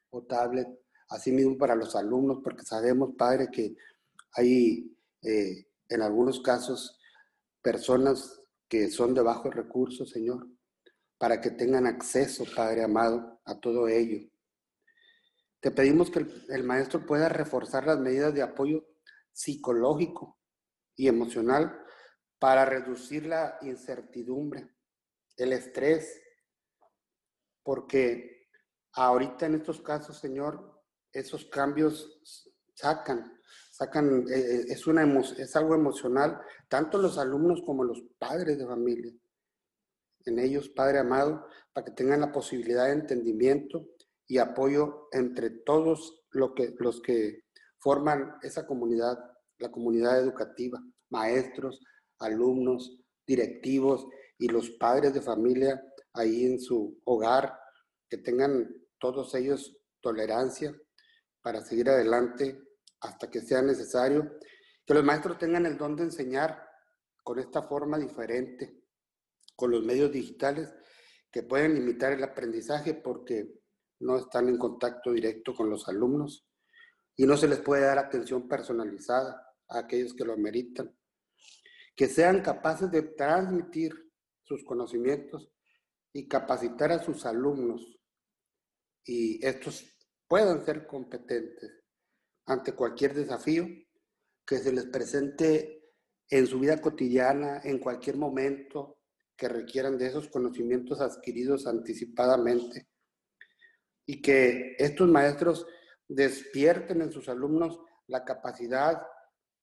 [0.09, 0.67] o tablet,
[1.09, 3.75] asimismo para los alumnos, porque sabemos, Padre, que
[4.33, 6.99] hay eh, en algunos casos
[7.61, 10.47] personas que son de bajos recursos, Señor,
[11.17, 14.29] para que tengan acceso, Padre amado, a todo ello.
[15.59, 18.85] Te pedimos que el, maestro pueda reforzar las medidas de apoyo
[19.31, 20.37] psicológico
[20.95, 21.79] y emocional
[22.37, 24.72] para reducir la incertidumbre,
[25.37, 26.21] el estrés,
[27.63, 28.49] porque
[28.93, 32.19] ahorita en estos casos, Señor, esos cambios
[32.73, 33.39] sacan,
[33.71, 35.03] sacan, eh, eh, es, una,
[35.37, 39.11] es algo emocional, tanto los alumnos como los padres de familia.
[40.25, 43.89] En ellos, Padre amado, para que tengan la posibilidad de entendimiento
[44.27, 47.43] y apoyo entre todos lo que, los que
[47.77, 49.17] forman esa comunidad,
[49.57, 51.81] la comunidad educativa, maestros,
[52.19, 54.07] alumnos, directivos
[54.43, 57.57] y los padres de familia ahí en su hogar,
[58.09, 60.75] que tengan todos ellos tolerancia
[61.41, 62.61] para seguir adelante
[62.99, 64.37] hasta que sea necesario,
[64.85, 66.61] que los maestros tengan el don de enseñar
[67.23, 68.83] con esta forma diferente,
[69.55, 70.73] con los medios digitales
[71.31, 73.49] que pueden limitar el aprendizaje porque
[74.01, 76.45] no están en contacto directo con los alumnos
[77.15, 80.93] y no se les puede dar atención personalizada a aquellos que lo ameritan.
[81.95, 84.02] Que sean capaces de transmitir
[84.43, 85.49] sus conocimientos
[86.13, 87.99] y capacitar a sus alumnos
[89.05, 89.85] y estos
[90.27, 91.71] puedan ser competentes
[92.45, 93.67] ante cualquier desafío
[94.45, 95.91] que se les presente
[96.29, 98.97] en su vida cotidiana, en cualquier momento
[99.35, 102.87] que requieran de esos conocimientos adquiridos anticipadamente.
[104.05, 105.65] Y que estos maestros
[106.07, 109.01] despierten en sus alumnos la capacidad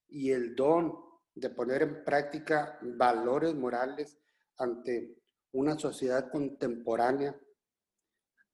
[0.09, 0.95] y el don
[1.35, 4.20] de poner en práctica valores morales
[4.61, 5.16] ante
[5.53, 7.38] una sociedad contemporánea,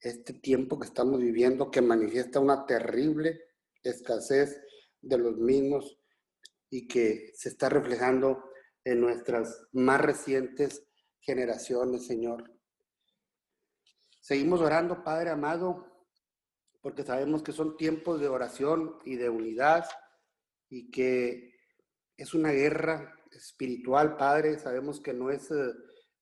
[0.01, 3.40] este tiempo que estamos viviendo que manifiesta una terrible
[3.83, 4.61] escasez
[5.01, 5.99] de los mismos
[6.71, 8.51] y que se está reflejando
[8.85, 10.87] en nuestras más recientes
[11.21, 12.53] generaciones, Señor.
[14.21, 15.87] Seguimos orando, Padre amado,
[16.81, 19.87] porque sabemos que son tiempos de oración y de unidad
[20.69, 21.55] y que
[22.16, 24.59] es una guerra espiritual, Padre.
[24.59, 25.73] Sabemos que no es, eh,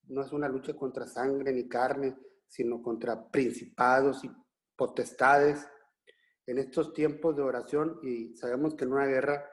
[0.08, 2.16] no es una lucha contra sangre ni carne,
[2.48, 4.30] sino contra principados y
[4.76, 5.66] potestades
[6.46, 9.48] en estos tiempos de oración y sabemos que en una guerra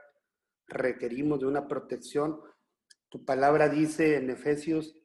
[0.67, 2.41] requerimos de una protección.
[3.09, 4.95] Tu palabra dice en Efesios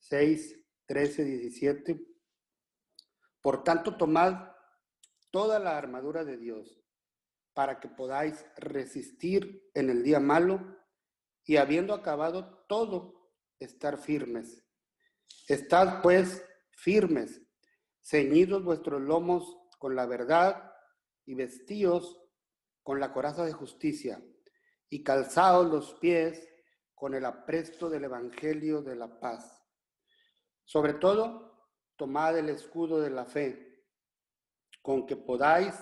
[0.00, 2.06] 6, 13, 17,
[3.40, 4.50] por tanto tomad
[5.30, 6.82] toda la armadura de Dios
[7.54, 10.78] para que podáis resistir en el día malo
[11.44, 14.64] y habiendo acabado todo, estar firmes.
[15.48, 17.42] Estad pues firmes,
[18.00, 20.72] ceñidos vuestros lomos con la verdad
[21.24, 22.20] y vestíos
[22.82, 24.22] con la coraza de justicia,
[24.88, 26.48] y calzados los pies
[26.94, 29.62] con el apresto del Evangelio de la paz.
[30.64, 33.84] Sobre todo, tomad el escudo de la fe,
[34.82, 35.74] con que podáis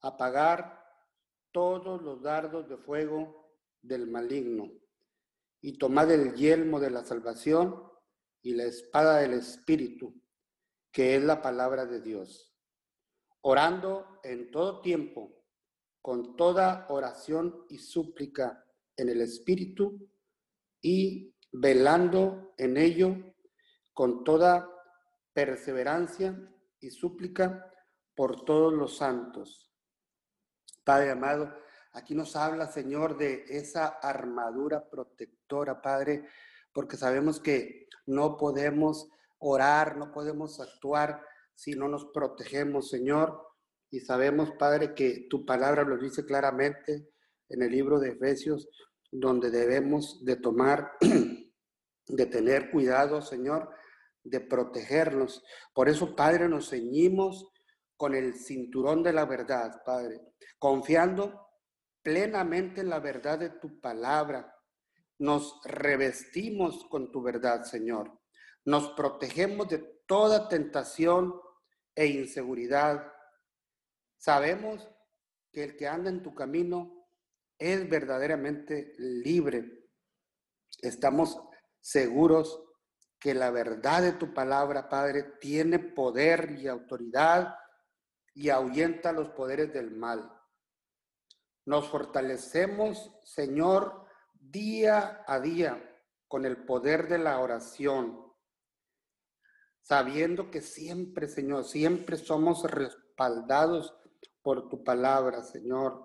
[0.00, 0.84] apagar
[1.52, 4.70] todos los dardos de fuego del maligno,
[5.60, 7.82] y tomad el yelmo de la salvación
[8.46, 10.14] y la espada del Espíritu,
[10.92, 12.56] que es la palabra de Dios
[13.40, 15.44] orando en todo tiempo,
[16.00, 18.64] con toda oración y súplica
[18.96, 20.08] en el Espíritu
[20.80, 23.16] y velando en ello
[23.92, 24.68] con toda
[25.32, 26.36] perseverancia
[26.78, 27.68] y súplica
[28.14, 29.72] por todos los santos.
[30.84, 31.52] Padre amado,
[31.94, 36.28] aquí nos habla, Señor, de esa armadura protectora, Padre,
[36.76, 39.08] porque sabemos que no podemos
[39.38, 41.22] orar, no podemos actuar
[41.54, 43.48] si no nos protegemos, Señor.
[43.90, 47.08] Y sabemos, Padre, que tu palabra lo dice claramente
[47.48, 48.68] en el libro de Efesios,
[49.10, 50.92] donde debemos de tomar,
[52.08, 53.70] de tener cuidado, Señor,
[54.22, 55.42] de protegernos.
[55.72, 57.48] Por eso, Padre, nos ceñimos
[57.96, 60.20] con el cinturón de la verdad, Padre,
[60.58, 61.40] confiando
[62.02, 64.55] plenamente en la verdad de tu palabra.
[65.18, 68.20] Nos revestimos con tu verdad, Señor.
[68.64, 71.34] Nos protegemos de toda tentación
[71.94, 73.12] e inseguridad.
[74.18, 74.88] Sabemos
[75.52, 77.08] que el que anda en tu camino
[77.58, 79.88] es verdaderamente libre.
[80.82, 81.40] Estamos
[81.80, 82.62] seguros
[83.18, 87.56] que la verdad de tu palabra, Padre, tiene poder y autoridad
[88.34, 90.30] y ahuyenta los poderes del mal.
[91.64, 94.05] Nos fortalecemos, Señor,
[94.50, 95.82] día a día
[96.28, 98.26] con el poder de la oración
[99.86, 103.94] sabiendo que siempre, Señor, siempre somos respaldados
[104.42, 106.04] por tu palabra, Señor.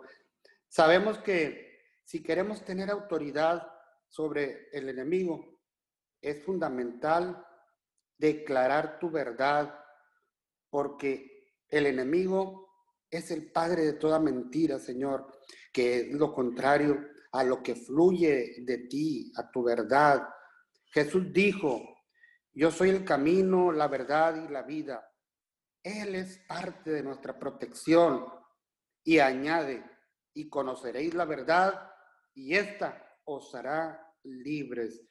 [0.68, 3.68] Sabemos que si queremos tener autoridad
[4.08, 5.58] sobre el enemigo,
[6.22, 7.44] es fundamental
[8.20, 9.74] declarar tu verdad,
[10.70, 12.70] porque el enemigo
[13.10, 15.26] es el padre de toda mentira, Señor,
[15.74, 20.28] que es lo contrario a lo que fluye de ti, a tu verdad.
[20.94, 21.82] Jesús dijo,
[22.54, 25.08] yo soy el camino, la verdad y la vida.
[25.84, 28.26] Él es parte de nuestra protección
[29.04, 29.84] y añade,
[30.34, 31.92] y conoceréis la verdad
[32.34, 35.02] y esta os hará libres.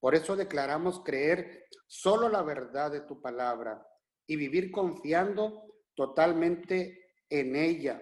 [0.00, 3.84] Por eso declaramos creer solo la verdad de tu palabra
[4.26, 5.64] y vivir confiando
[5.94, 8.00] totalmente en ella,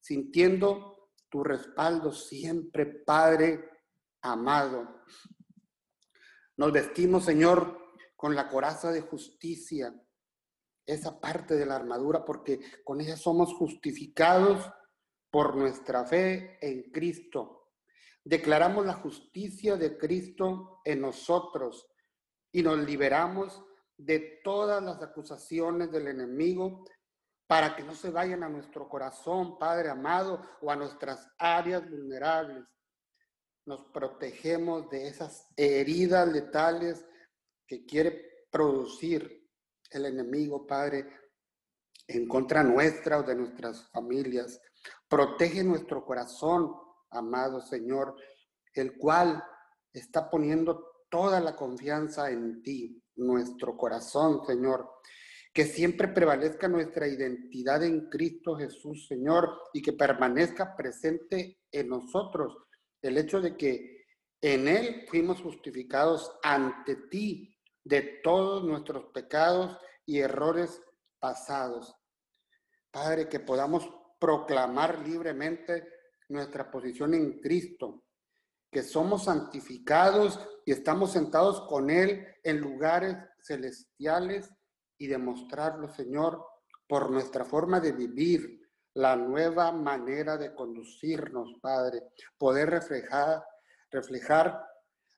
[0.00, 0.93] sintiendo
[1.34, 3.68] tu respaldo siempre, Padre
[4.22, 5.02] amado.
[6.56, 7.76] Nos vestimos, Señor,
[8.14, 9.92] con la coraza de justicia,
[10.86, 14.64] esa parte de la armadura, porque con ella somos justificados
[15.28, 17.72] por nuestra fe en Cristo.
[18.22, 21.88] Declaramos la justicia de Cristo en nosotros
[22.52, 23.60] y nos liberamos
[23.96, 26.84] de todas las acusaciones del enemigo
[27.46, 32.64] para que no se vayan a nuestro corazón, Padre amado, o a nuestras áreas vulnerables.
[33.66, 37.04] Nos protegemos de esas heridas letales
[37.66, 39.48] que quiere producir
[39.90, 41.06] el enemigo, Padre,
[42.06, 44.60] en contra nuestra o de nuestras familias.
[45.08, 46.74] Protege nuestro corazón,
[47.10, 48.16] amado Señor,
[48.72, 49.42] el cual
[49.92, 54.90] está poniendo toda la confianza en ti, nuestro corazón, Señor.
[55.54, 62.58] Que siempre prevalezca nuestra identidad en Cristo Jesús, Señor, y que permanezca presente en nosotros
[63.00, 64.04] el hecho de que
[64.42, 70.82] en Él fuimos justificados ante ti de todos nuestros pecados y errores
[71.18, 71.94] pasados.
[72.90, 73.88] Padre, que podamos
[74.18, 75.88] proclamar libremente
[76.28, 78.04] nuestra posición en Cristo,
[78.70, 84.50] que somos santificados y estamos sentados con Él en lugares celestiales
[84.98, 86.44] y demostrarlo, Señor,
[86.86, 88.60] por nuestra forma de vivir,
[88.94, 92.02] la nueva manera de conducirnos, Padre,
[92.38, 93.44] poder reflejar,
[93.90, 94.64] reflejar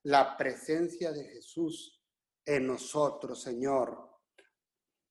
[0.04, 2.02] la presencia de Jesús
[2.44, 4.18] en nosotros, Señor.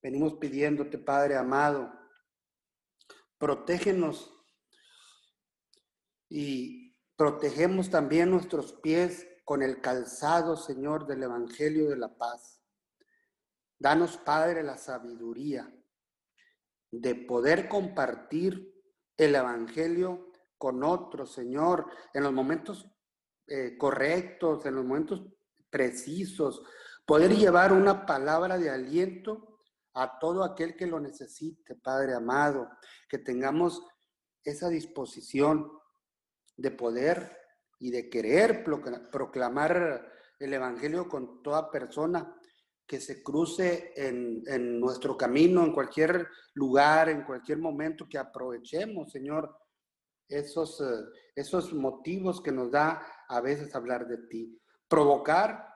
[0.02, 1.92] Venimos pidiéndote, Padre amado,
[3.38, 4.32] protégenos
[6.30, 12.65] y protegemos también nuestros pies con el calzado, Señor, del Evangelio de la paz.
[13.78, 15.72] Danos, Padre, la sabiduría
[16.92, 18.74] de poder compartir
[19.18, 22.90] el Evangelio con otros, Señor, en los momentos
[23.48, 25.26] eh, correctos, en los momentos
[25.70, 26.64] precisos,
[27.06, 29.60] poder llevar una palabra de aliento
[29.94, 32.70] a todo aquel que lo necesite, Padre amado,
[33.10, 33.84] que tengamos
[34.44, 35.72] esa disposición
[36.58, 37.38] de poder
[37.80, 38.64] y de querer
[39.12, 42.36] proclamar el Evangelio con toda persona
[42.88, 49.12] que se cruce en, en, nuestro camino, en cualquier lugar, en cualquier momento, que aprovechemos,
[49.12, 49.58] Señor,
[50.28, 51.04] esos, eh,
[51.36, 54.60] esos motivos que nos da a veces hablar de ti.
[54.88, 55.68] Provocar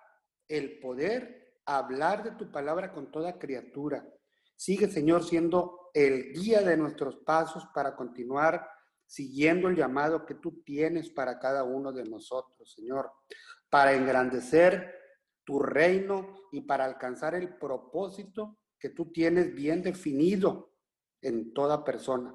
[0.47, 4.07] el poder hablar de tu palabra con toda criatura.
[4.55, 8.67] Sigue, Señor, siendo el guía de nuestros pasos para continuar
[9.05, 13.11] siguiendo el llamado que tú tienes para cada uno de nosotros, Señor,
[13.69, 14.98] para engrandecer
[15.49, 20.75] tu reino y para alcanzar el propósito que tú tienes bien definido
[21.23, 22.31] en toda persona,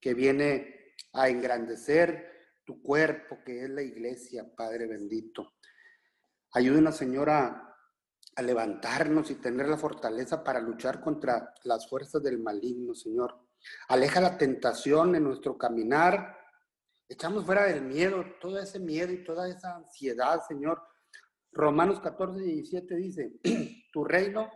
[0.00, 2.30] que viene a engrandecer
[2.64, 5.54] tu cuerpo, que es la iglesia, Padre bendito.
[6.52, 7.76] Ayúdenos, Señora,
[8.36, 13.36] a levantarnos y tener la fortaleza para luchar contra las fuerzas del maligno, Señor.
[13.88, 16.38] Aleja la tentación en nuestro caminar.
[17.08, 20.80] Echamos fuera del miedo, todo ese miedo y toda esa ansiedad, Señor.
[21.54, 23.32] Romanos 14, 17 dice,
[23.92, 24.50] tu reino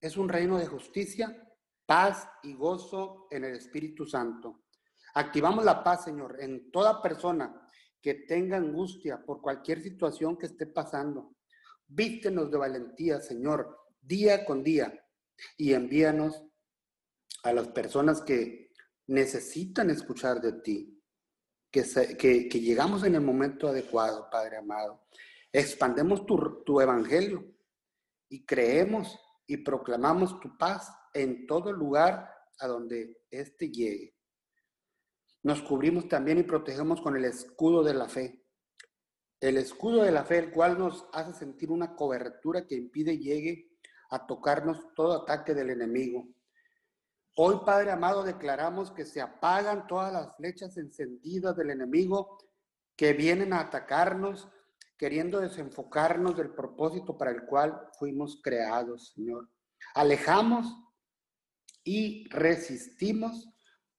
[0.00, 1.42] es un reino de justicia,
[1.86, 4.64] paz y gozo en el Espíritu Santo.
[5.14, 7.68] Activamos la paz, Señor, en toda persona
[8.02, 11.36] que tenga angustia por cualquier situación que esté pasando.
[11.86, 14.92] Vístenos de valentía, Señor, día con día,
[15.56, 16.42] y envíanos
[17.42, 18.72] a las personas que
[19.06, 21.02] necesitan escuchar de ti,
[21.70, 21.84] que,
[22.16, 25.06] que, llegamos en el momento adecuado, Padre amado.
[25.56, 27.42] Expandemos tu, evangelio
[28.28, 34.14] y creemos y proclamamos tu paz en todo lugar a donde éste llegue.
[35.42, 38.44] Nos cubrimos también y protegemos con el escudo de la fe.
[39.40, 43.70] El escudo de la fe, el cual nos hace sentir una cobertura que impide llegue
[44.10, 46.28] a tocarnos todo ataque del enemigo.
[47.34, 52.36] Hoy, Padre amado, declaramos que se apagan todas las flechas encendidas del enemigo
[52.94, 54.50] que vienen a atacarnos,
[54.96, 59.48] queriendo desenfocarnos del propósito para el cual fuimos creados, Señor.
[59.94, 60.66] Alejamos
[61.84, 63.48] y resistimos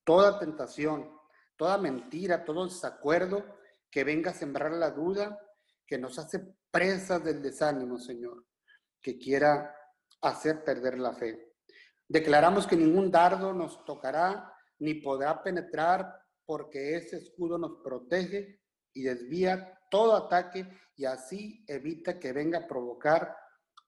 [0.04, 1.10] toda tentación,
[1.56, 3.46] toda mentira, todo desacuerdo
[3.92, 5.40] que venga a sembrar la duda,
[5.86, 8.46] que nos hace presas del desánimo, Señor,
[9.02, 9.74] que quiera
[10.22, 11.54] hacer perder la fe.
[12.08, 16.14] Declaramos que ningún dardo nos tocará ni podrá penetrar
[16.46, 18.62] porque ese escudo nos protege
[18.98, 23.36] y desvía todo ataque y así evita que venga a provocar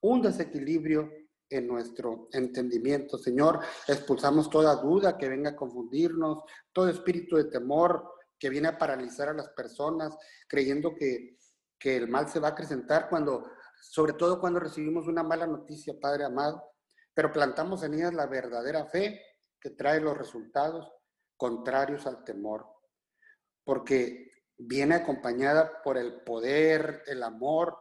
[0.02, 1.10] un desequilibrio
[1.50, 3.18] en nuestro entendimiento.
[3.18, 8.08] Señor, expulsamos toda duda que venga a confundirnos, todo espíritu de temor
[8.38, 10.16] que viene a paralizar a las personas,
[10.48, 11.38] creyendo que,
[11.78, 13.50] que el mal se va a acrecentar cuando,
[13.82, 16.64] sobre todo cuando recibimos una mala noticia, Padre amado,
[17.14, 19.22] pero plantamos en ellas la verdadera fe
[19.60, 20.90] que trae los resultados
[21.36, 22.68] contrarios al temor,
[23.66, 24.30] porque
[24.60, 27.78] viene acompañada por el poder, el amor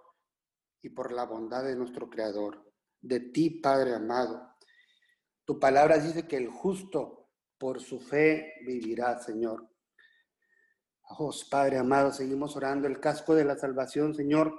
[0.81, 2.65] y por la bondad de nuestro Creador
[3.01, 4.55] de ti, Padre amado.
[5.45, 9.69] Tu palabra dice que el justo por su fe vivirá, Señor.
[11.03, 14.55] Oh, Padre amado, seguimos orando el casco de la salvación, Señor.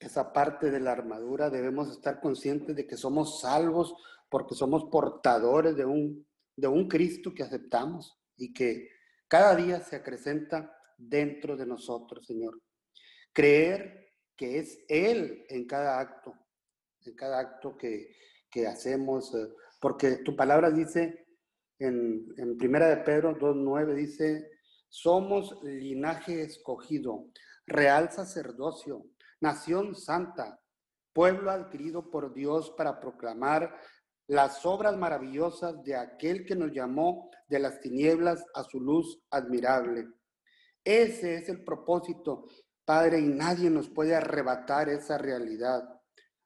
[0.00, 3.94] Esa parte de la armadura debemos estar conscientes de que somos salvos
[4.28, 8.88] porque somos portadores de un, de un Cristo que aceptamos y que
[9.28, 12.60] cada día se acrecenta dentro de nosotros, Señor.
[13.32, 16.34] Creer que es Él en cada acto,
[17.04, 18.16] en cada acto que,
[18.68, 19.48] hacemos, eh,
[19.80, 21.26] porque tu palabra dice
[21.80, 24.48] en, en Primera de Pedro 2.9, dice,
[24.88, 27.30] somos linaje escogido,
[27.66, 29.04] real sacerdocio,
[29.40, 30.60] nación santa,
[31.12, 33.74] pueblo adquirido por Dios para proclamar
[34.26, 40.06] las obras maravillosas de aquel que nos llamó de las tinieblas a su luz admirable.
[40.84, 42.46] Ese es el propósito,
[42.84, 45.82] Padre, y nadie nos puede arrebatar esa realidad.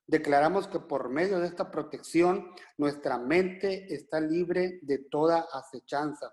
[0.07, 6.31] Declaramos que por medio de esta protección nuestra mente está libre de toda acechanza.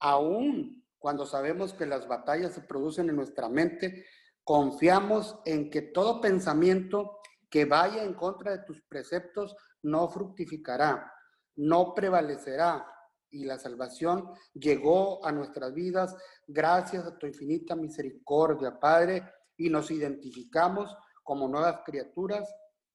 [0.00, 4.06] Aún cuando sabemos que las batallas se producen en nuestra mente,
[4.44, 7.18] confiamos en que todo pensamiento
[7.50, 11.12] que vaya en contra de tus preceptos no fructificará,
[11.56, 12.86] no prevalecerá.
[13.32, 16.14] Y la salvación llegó a nuestras vidas
[16.46, 19.24] gracias a tu infinita misericordia, Padre,
[19.56, 22.48] y nos identificamos como nuevas criaturas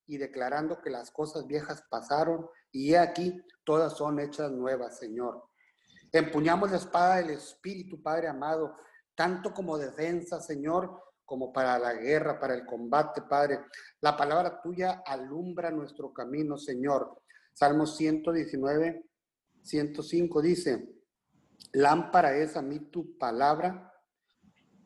[0.06, 5.44] y declarando que las cosas viejas pasaron y he aquí todas son hechas nuevas, Señor.
[6.12, 8.76] Empuñamos la espada del Espíritu, Padre amado,
[9.14, 13.60] tanto como defensa, Señor, como para la guerra, para el combate, Padre.
[14.00, 17.20] La palabra tuya alumbra nuestro camino, Señor.
[17.52, 19.07] Salmo 119,
[19.68, 20.88] 105 dice,
[21.72, 23.92] lámpara es a mí tu palabra,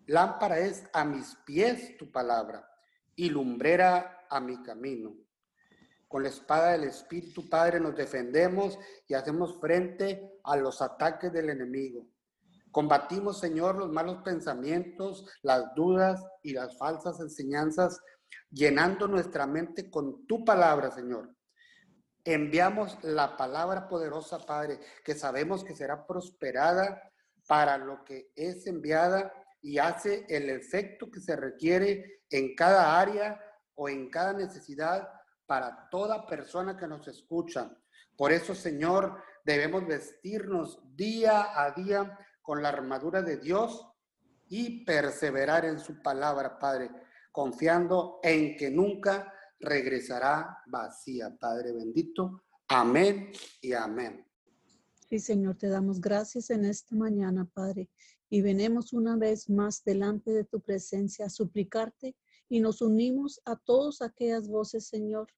[0.06, 2.68] lámpara es a mis pies tu palabra
[3.14, 5.14] y lumbrera a mi camino.
[6.08, 11.50] Con la espada del Espíritu, Padre, nos defendemos y hacemos frente a los ataques del
[11.50, 12.06] enemigo.
[12.70, 18.00] Combatimos, Señor, los malos pensamientos, las dudas y las falsas enseñanzas,
[18.50, 21.34] llenando nuestra mente con tu palabra, Señor.
[22.24, 27.10] Enviamos la palabra poderosa, Padre, que sabemos que será prosperada
[27.48, 33.40] para lo que es enviada y hace el efecto que se requiere en cada área
[33.74, 35.08] o en cada necesidad
[35.46, 37.70] para toda persona que nos escucha.
[38.16, 43.88] Por eso, Señor, debemos vestirnos día a día con la armadura de Dios
[44.48, 46.90] y perseverar en su palabra, Padre,
[47.32, 52.44] confiando en que nunca regresará vacía, Padre bendito.
[52.68, 54.26] Amén y amén.
[55.08, 57.88] Sí, Señor, te damos gracias en esta mañana, Padre,
[58.28, 62.16] y venimos una vez más delante de tu presencia a suplicarte
[62.48, 65.28] y nos unimos a todas aquellas voces, Señor,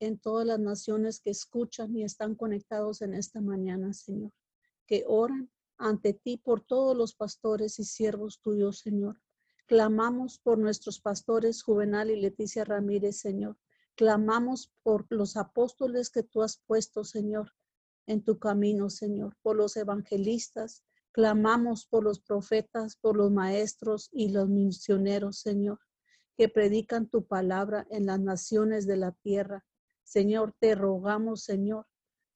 [0.00, 4.32] en todas las naciones que escuchan y están conectados en esta mañana, Señor,
[4.86, 9.20] que oran ante ti por todos los pastores y siervos tuyos, Señor.
[9.70, 13.56] Clamamos por nuestros pastores Juvenal y Leticia Ramírez, Señor.
[13.94, 17.52] Clamamos por los apóstoles que tú has puesto, Señor,
[18.08, 24.30] en tu camino, Señor, por los evangelistas, Clamamos por los profetas, por los maestros y
[24.30, 25.78] los misioneros, Señor,
[26.36, 29.64] que predican tu palabra en las naciones de la tierra.
[30.02, 31.86] Señor, te rogamos, Señor,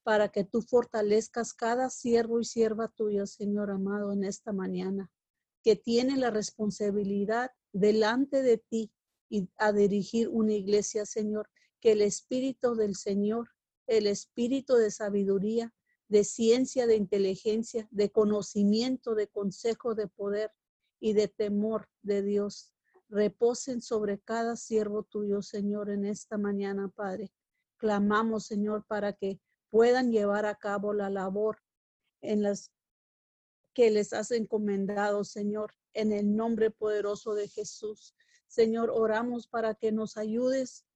[0.05, 5.11] para que tú fortalezcas cada siervo y sierva tuya, Señor amado, en esta mañana,
[5.65, 8.93] que tiene la responsabilidad delante de ti
[9.31, 11.49] y a dirigir una iglesia, Señor,
[11.81, 13.49] que el Espíritu del Señor,
[13.87, 15.73] el Espíritu de sabiduría,
[16.09, 20.53] de ciencia, de inteligencia, de conocimiento, de consejo, de poder
[21.01, 22.75] y de temor de Dios.
[23.09, 27.33] Reposen sobre cada siervo tuyo, Señor, en esta mañana, Padre.
[27.79, 29.41] Clamamos, Señor, para que
[29.71, 31.59] puedan llevar a cabo la labor
[32.21, 32.71] en las
[33.75, 38.14] que les has encomendado, Señor, en el nombre poderoso de Jesús.
[38.47, 40.87] Señor, oramos para que nos ayudes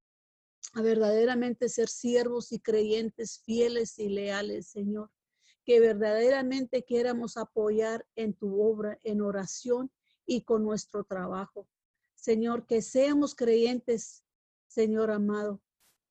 [0.73, 5.11] a verdaderamente ser siervos y creyentes fieles y leales, Señor.
[5.65, 9.91] Que verdaderamente queramos apoyar en tu obra, en oración
[10.25, 11.67] y con nuestro trabajo.
[12.15, 14.23] Señor, que seamos creyentes,
[14.67, 15.61] Señor amado,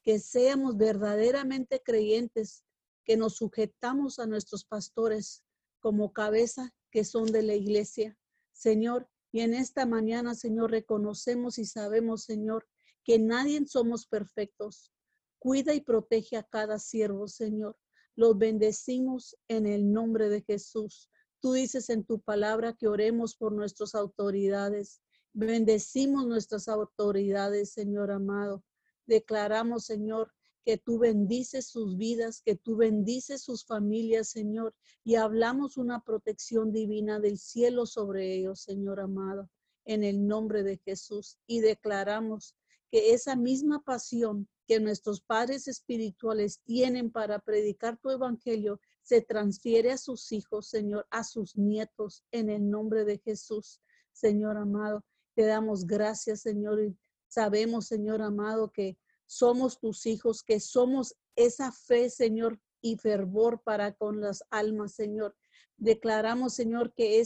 [0.03, 2.65] que seamos verdaderamente creyentes,
[3.05, 5.45] que nos sujetamos a nuestros pastores
[5.81, 8.17] como cabeza que son de la iglesia.
[8.53, 12.67] Señor, y en esta mañana, Señor, reconocemos y sabemos, Señor,
[13.05, 14.93] que nadie somos perfectos.
[15.39, 17.77] Cuida y protege a cada siervo, Señor.
[18.17, 21.11] Los bendecimos en el nombre de Jesús.
[21.41, 25.01] Tú dices en tu palabra que oremos por nuestras autoridades.
[25.33, 28.65] Bendecimos nuestras autoridades, Señor amado.
[29.07, 30.33] Declaramos, Señor,
[30.69, 36.73] que tú bendices sus vidas, que tú bendices sus familias, Señor, y hablamos una protección
[36.73, 39.49] divina del cielo sobre ellos, Señor amado,
[39.87, 41.39] en el nombre de Jesús.
[41.47, 42.55] Y declaramos
[42.91, 49.93] que esa misma pasión que nuestros padres espirituales tienen para predicar tu evangelio se transfiere
[49.93, 53.81] a sus hijos, Señor, a sus nietos, en el nombre de Jesús,
[54.13, 55.03] Señor amado.
[55.35, 56.95] Te damos gracias, Señor, y
[57.27, 58.99] sabemos, Señor amado, que
[59.29, 65.37] somos tus hijos, que somos esa fe, Señor, y fervor para con las almas, Señor.
[65.77, 67.21] Declaramos, Señor, que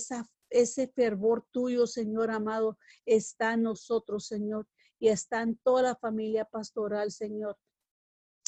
[0.50, 2.76] ese fervor tuyo, Señor amado,
[3.06, 4.66] está en nosotros, Señor,
[4.98, 7.56] y está en toda la familia pastoral, Señor.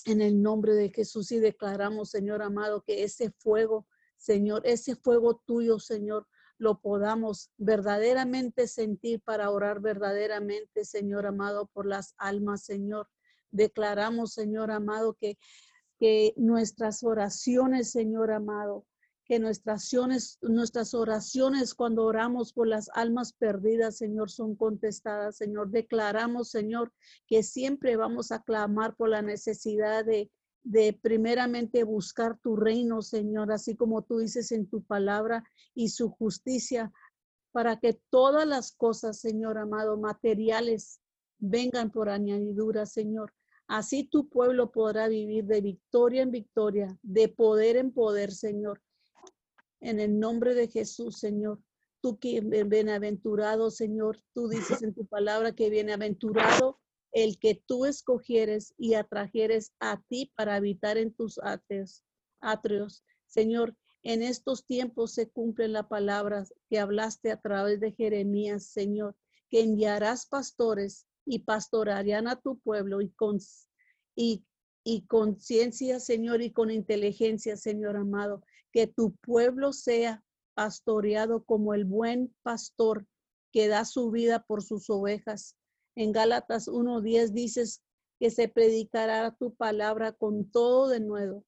[0.05, 3.87] En el nombre de Jesús y declaramos, Señor amado, que ese fuego,
[4.17, 6.27] Señor, ese fuego tuyo, Señor,
[6.59, 13.09] lo podamos verdaderamente sentir para orar verdaderamente, Señor amado, por las almas, Señor.
[13.55, 15.39] Declaramos, Señor amado, que,
[16.01, 18.85] que nuestras oraciones, Señor amado,
[19.25, 25.71] que nuestras oraciones, nuestras oraciones cuando oramos por las almas perdidas, Señor, son contestadas, Señor.
[25.71, 26.93] Declaramos, Señor,
[27.29, 30.33] que siempre vamos a clamar por la necesidad de,
[30.65, 35.45] de primeramente buscar tu reino, Señor, así como tú dices en tu palabra
[35.77, 36.93] y su justicia,
[37.53, 41.01] para que todas las cosas, Señor amado, materiales,
[41.39, 43.33] vengan por añadidura, Señor.
[43.67, 48.83] Así tu pueblo podrá vivir de victoria en victoria, de poder en poder, Señor.
[49.81, 51.61] En el nombre de Jesús, Señor.
[52.01, 56.79] Tú que bienaventurado, Señor, tú dices en tu palabra que bienaventurado
[57.13, 62.05] el que tú escogieres y atrajeres a ti para habitar en tus atrios.
[62.41, 63.03] atrios.
[63.27, 69.17] Señor, en estos tiempos se cumple la palabra que hablaste a través de Jeremías, Señor,
[69.49, 73.39] que enviarás pastores y pastorarían a tu pueblo y con
[74.17, 74.45] y,
[74.85, 80.23] y conciencia, Señor, y con inteligencia, Señor amado, que tu pueblo sea
[80.55, 83.07] pastoreado como el buen pastor
[83.53, 85.57] que da su vida por sus ovejas.
[85.97, 87.83] En Gálatas 1.10 dices
[88.19, 91.45] que se predicará tu palabra con todo de nuevo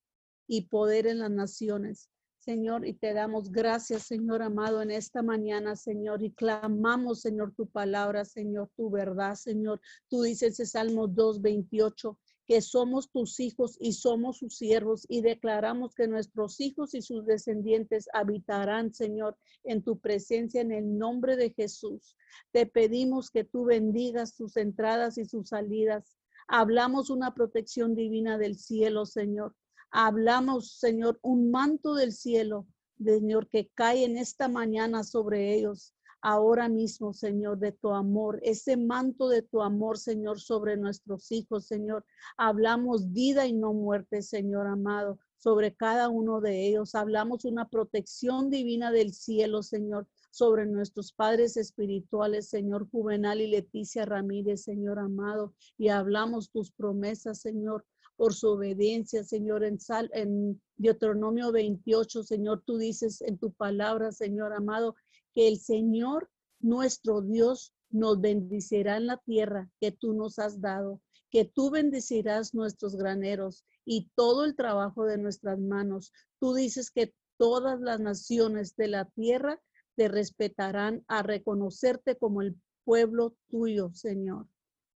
[0.46, 2.08] y poder en las naciones.
[2.46, 7.66] Señor, y te damos gracias, Señor amado, en esta mañana, Señor, y clamamos, Señor, tu
[7.66, 9.80] palabra, Señor, tu verdad, Señor.
[10.08, 12.16] Tú dices en Salmo 2.28
[12.46, 17.26] que somos tus hijos y somos sus siervos y declaramos que nuestros hijos y sus
[17.26, 22.16] descendientes habitarán, Señor, en tu presencia en el nombre de Jesús.
[22.52, 26.16] Te pedimos que tú bendigas sus entradas y sus salidas.
[26.46, 29.56] Hablamos una protección divina del cielo, Señor.
[29.98, 32.66] Hablamos, Señor, un manto del cielo,
[33.02, 35.94] Señor, que cae en esta mañana sobre ellos.
[36.20, 41.64] Ahora mismo, Señor, de tu amor, ese manto de tu amor, Señor, sobre nuestros hijos,
[41.66, 42.04] Señor.
[42.36, 46.94] Hablamos vida y no muerte, Señor amado, sobre cada uno de ellos.
[46.94, 54.04] Hablamos una protección divina del cielo, Señor, sobre nuestros padres espirituales, Señor Juvenal y Leticia
[54.04, 55.54] Ramírez, Señor amado.
[55.78, 57.86] Y hablamos tus promesas, Señor,
[58.16, 64.12] por su obediencia, Señor, en, Sal, en Deuteronomio 28, Señor, tú dices en tu palabra,
[64.12, 64.96] Señor amado,
[65.34, 71.00] que el Señor, nuestro Dios, nos bendicirá en la tierra que tú nos has dado,
[71.30, 76.12] que tú bendecirás nuestros graneros y todo el trabajo de nuestras manos.
[76.40, 79.60] Tú dices que todas las naciones de la tierra
[79.96, 84.46] te respetarán a reconocerte como el pueblo tuyo, Señor.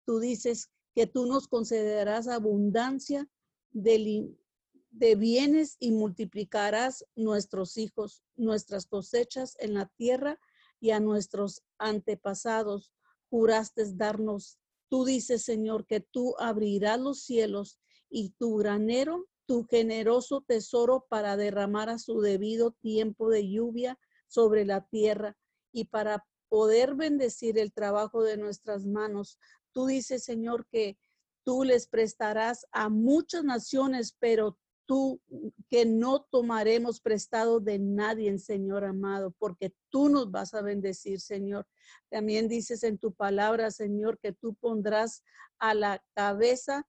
[0.06, 0.70] Tú dices
[1.00, 3.26] que tú nos concederás abundancia
[3.72, 4.36] de,
[5.16, 10.38] bienes y multiplicarás nuestros hijos, nuestras cosechas en la tierra
[10.82, 12.92] y a nuestros antepasados.
[13.30, 14.60] Juraste darnos.
[14.90, 17.80] Tú dices, Señor, que tú abrirás los cielos
[18.10, 23.98] y tu granero, tu generoso tesoro para derramar a su debido tiempo de lluvia
[24.28, 25.38] sobre la tierra
[25.72, 29.40] y para poder bendecir el trabajo de nuestras manos.
[29.80, 30.98] Tú dices, Señor, que
[31.46, 35.22] tú les prestarás a muchas naciones, pero tú
[35.70, 41.66] que no tomaremos prestado de nadie, Señor amado, porque tú nos vas a bendecir, Señor.
[42.10, 45.24] También dices en tu palabra, Señor, que tú pondrás
[45.60, 46.86] a la cabeza,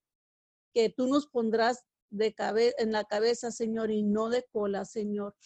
[0.75, 2.35] que tú nos pondrás de
[2.77, 5.37] en la cabeza, Señor, y no de cola, Señor.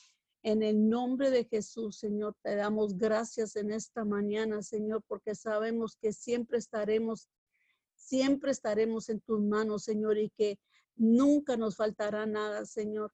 [0.44, 5.96] En el nombre de Jesús, Señor, te damos gracias en esta mañana, Señor, porque sabemos
[5.96, 7.28] que siempre estaremos,
[7.96, 10.60] siempre estaremos en tus manos, Señor, y que
[10.96, 13.12] Nunca nos faltará nada, Señor.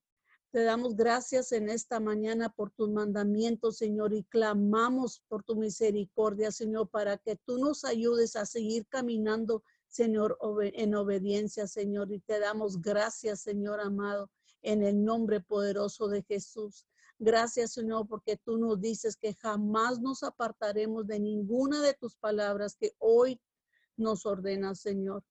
[0.50, 6.50] Te damos gracias en esta mañana por tus mandamientos, Señor, y clamamos por tu misericordia,
[6.50, 10.36] Señor, para que tú nos ayudes a seguir caminando, Señor,
[10.74, 12.12] en obediencia, Señor.
[12.12, 14.28] Y te damos gracias, Señor amado,
[14.62, 16.86] en el nombre poderoso de Jesús.
[17.22, 22.76] Gracias, Señor, porque tú nos dices que jamás nos apartaremos de ninguna de tus palabras
[22.76, 23.38] que hoy
[23.98, 25.22] nos ordenas, Señor.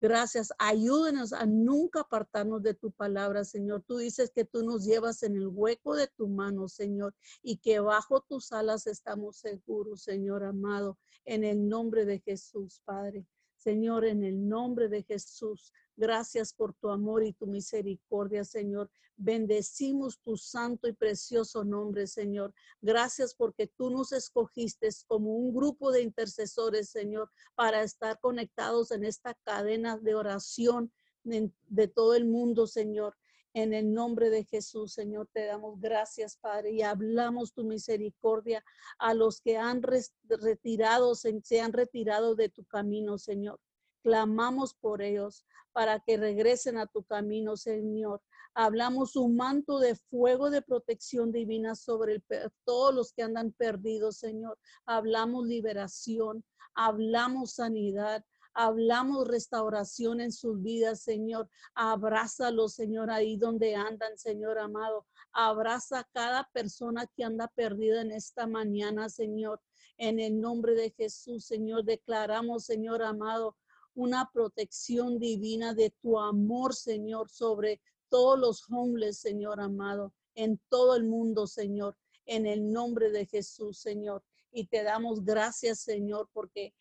[0.00, 0.52] Gracias.
[0.58, 3.84] Ayúdenos a nunca apartarnos de tu palabra, Señor.
[3.86, 7.78] Tú dices que tú nos llevas en el hueco de tu mano, Señor, y que
[7.78, 13.24] bajo tus alas estamos seguros, Señor amado, en el nombre de Jesús, Padre.
[13.60, 18.90] Señor, en el nombre de Jesús, gracias por tu amor y tu misericordia, Señor.
[19.18, 22.54] Bendecimos tu santo y precioso nombre, Señor.
[22.80, 29.04] Gracias porque tú nos escogiste como un grupo de intercesores, Señor, para estar conectados en
[29.04, 30.90] esta cadena de oración
[31.22, 33.14] de, todo el mundo, Señor.
[33.52, 38.64] En el nombre de Jesús, Señor, te damos gracias, Padre, y hablamos tu misericordia
[38.98, 43.58] a los que han retirado, se han retirado de tu camino, Señor.
[44.02, 48.22] Clamamos por ellos para que regresen a tu camino, Señor.
[48.54, 52.22] Hablamos un manto de fuego de protección divina sobre
[52.64, 54.58] todos los que andan perdidos, Señor.
[54.86, 56.44] Hablamos liberación,
[56.74, 58.24] hablamos sanidad,
[58.54, 61.48] hablamos restauración en sus vidas, Señor.
[61.74, 65.06] Abrázalos, Señor, ahí donde andan, Señor amado.
[65.32, 69.60] Abraza a cada persona que anda perdida en esta mañana, Señor.
[69.96, 73.56] En el nombre de Jesús, Señor, declaramos, Señor amado,
[73.94, 80.96] una protección divina de tu amor, Señor, sobre todos los hombres, Señor amado, en todo
[80.96, 81.96] el mundo, Señor,
[82.26, 84.22] en el nombre de Jesús, Señor.
[84.52, 86.74] Y te damos gracias, Señor, porque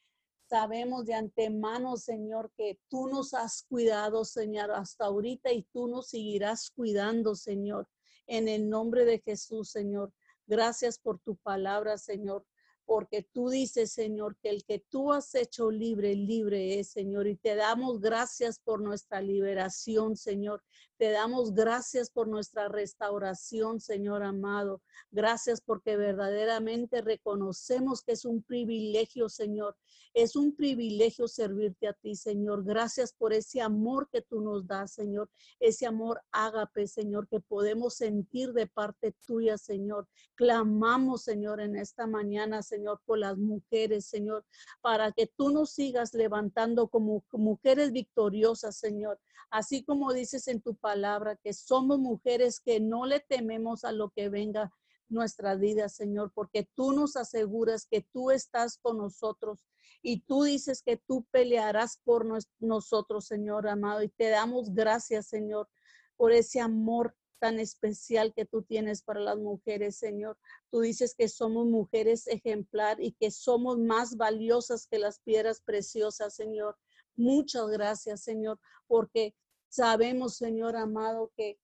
[0.50, 6.10] sabemos de antemano, Señor, que tú nos has cuidado, Señor, hasta ahorita y tú nos
[6.10, 7.88] seguirás cuidando, Señor,
[8.26, 10.12] en el nombre de Jesús, Señor.
[10.48, 12.46] Gracias por tu palabra, Señor
[12.90, 17.36] porque tú dices, Señor, que el que tú has hecho libre, libre es, Señor, y
[17.36, 20.64] te damos gracias por nuestra liberación, Señor.
[21.00, 24.82] Te damos gracias por nuestra restauración, Señor amado.
[25.12, 29.78] Gracias porque verdaderamente reconocemos que es un privilegio, Señor.
[30.14, 32.66] Es un privilegio servirte a ti, Señor.
[32.66, 35.30] Gracias por ese amor que tú nos das, Señor.
[35.62, 40.06] Ese amor ágape, Señor, que podemos sentir de parte tuya, Señor.
[40.36, 44.44] Clamamos, Señor, en esta mañana, Señor, por las mujeres, Señor,
[44.82, 49.18] para que tú nos sigas levantando como mujeres victoriosas, Señor.
[49.50, 54.10] Así como dices en tu palabra, que somos mujeres que no le tememos a lo
[54.10, 54.72] que venga
[55.10, 59.66] nuestra vida, Señor, porque tú nos aseguras que tú estás con nosotros
[60.02, 62.26] y tú dices que tú pelearás por
[62.60, 65.68] nosotros, Señor amado, y te damos gracias, Señor,
[66.16, 70.38] por ese amor tan especial que tú tienes para las mujeres, Señor.
[70.70, 76.36] Tú dices que somos mujeres ejemplar y que somos más valiosas que las piedras preciosas,
[76.36, 76.78] Señor.
[77.20, 78.58] Muchas gracias, Señor,
[78.88, 79.36] porque
[79.68, 81.60] sabemos, Señor amado, que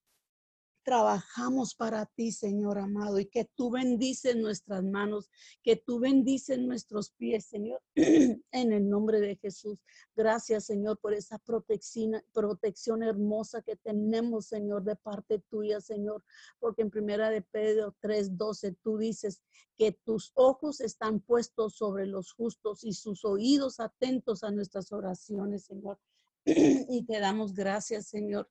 [0.86, 5.32] trabajamos para ti, Señor amado, y que tú bendices nuestras manos,
[5.64, 9.80] que tú bendices nuestros pies, Señor, en el nombre de Jesús.
[10.16, 16.24] Gracias, Señor, por esa protección, protección hermosa que tenemos, Señor, de parte tuya, Señor,
[16.60, 19.42] porque en primera de Pedro 3:12 tú dices
[19.78, 25.66] que tus ojos están puestos sobre los justos y sus oídos atentos a nuestras oraciones,
[25.66, 25.98] Señor.
[26.46, 28.48] y te damos gracias, Señor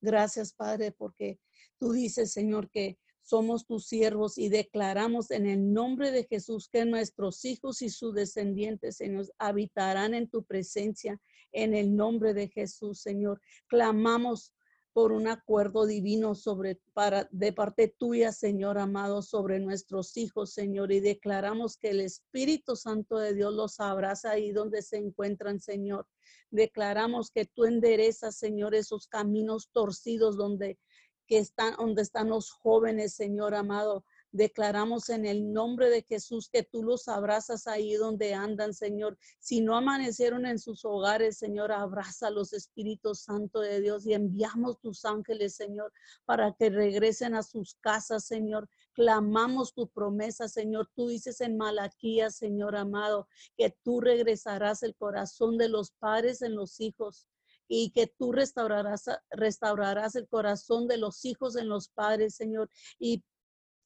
[0.00, 1.38] Gracias, Padre, porque
[1.78, 6.84] tú dices, Señor, que somos tus siervos y declaramos en el nombre de Jesús que
[6.84, 11.20] nuestros hijos y sus descendientes, Señor, habitarán en tu presencia
[11.52, 13.40] en el nombre de Jesús, Señor.
[13.66, 14.52] Clamamos
[14.96, 20.90] por un acuerdo divino sobre para de parte tuya, Señor amado, sobre nuestros hijos, Señor,
[20.90, 26.06] y declaramos que el Espíritu Santo de Dios los abraza ahí donde se encuentran, Señor.
[26.50, 30.78] Declaramos que tú enderezas, Señor, esos caminos torcidos donde
[31.26, 34.02] que están donde están los jóvenes, Señor amado.
[34.36, 39.16] Declaramos en el nombre de Jesús que tú los abrazas ahí donde andan, Señor.
[39.38, 44.78] Si no amanecieron en sus hogares, Señor, abraza los Espíritus Santo de Dios y enviamos
[44.80, 45.90] tus ángeles, Señor,
[46.26, 48.68] para que regresen a sus casas, Señor.
[48.92, 50.90] Clamamos tu promesa, Señor.
[50.94, 56.54] Tú dices en Malaquías, Señor amado, que tú regresarás el corazón de los padres en
[56.54, 57.26] los hijos
[57.68, 62.70] y que tú restaurarás, restaurarás el corazón de los hijos en los padres, Señor.
[62.98, 63.24] Y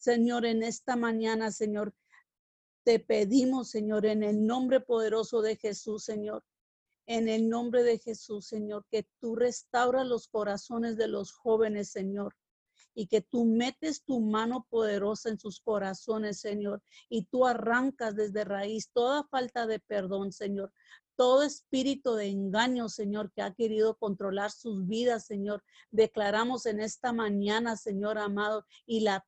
[0.01, 1.95] Señor, en esta mañana, Señor,
[2.85, 6.43] te pedimos, Señor, en el nombre poderoso de Jesús, Señor.
[7.07, 12.35] En el nombre de Jesús, Señor, que tú restauras los corazones de los jóvenes, Señor
[12.95, 18.45] y que tú metes tu mano poderosa en sus corazones, Señor, y tú arrancas desde
[18.45, 20.73] raíz toda falta de perdón, Señor.
[21.17, 27.13] Todo espíritu de engaño, Señor, que ha querido controlar sus vidas, Señor, declaramos en esta
[27.13, 29.25] mañana, Señor amado, y la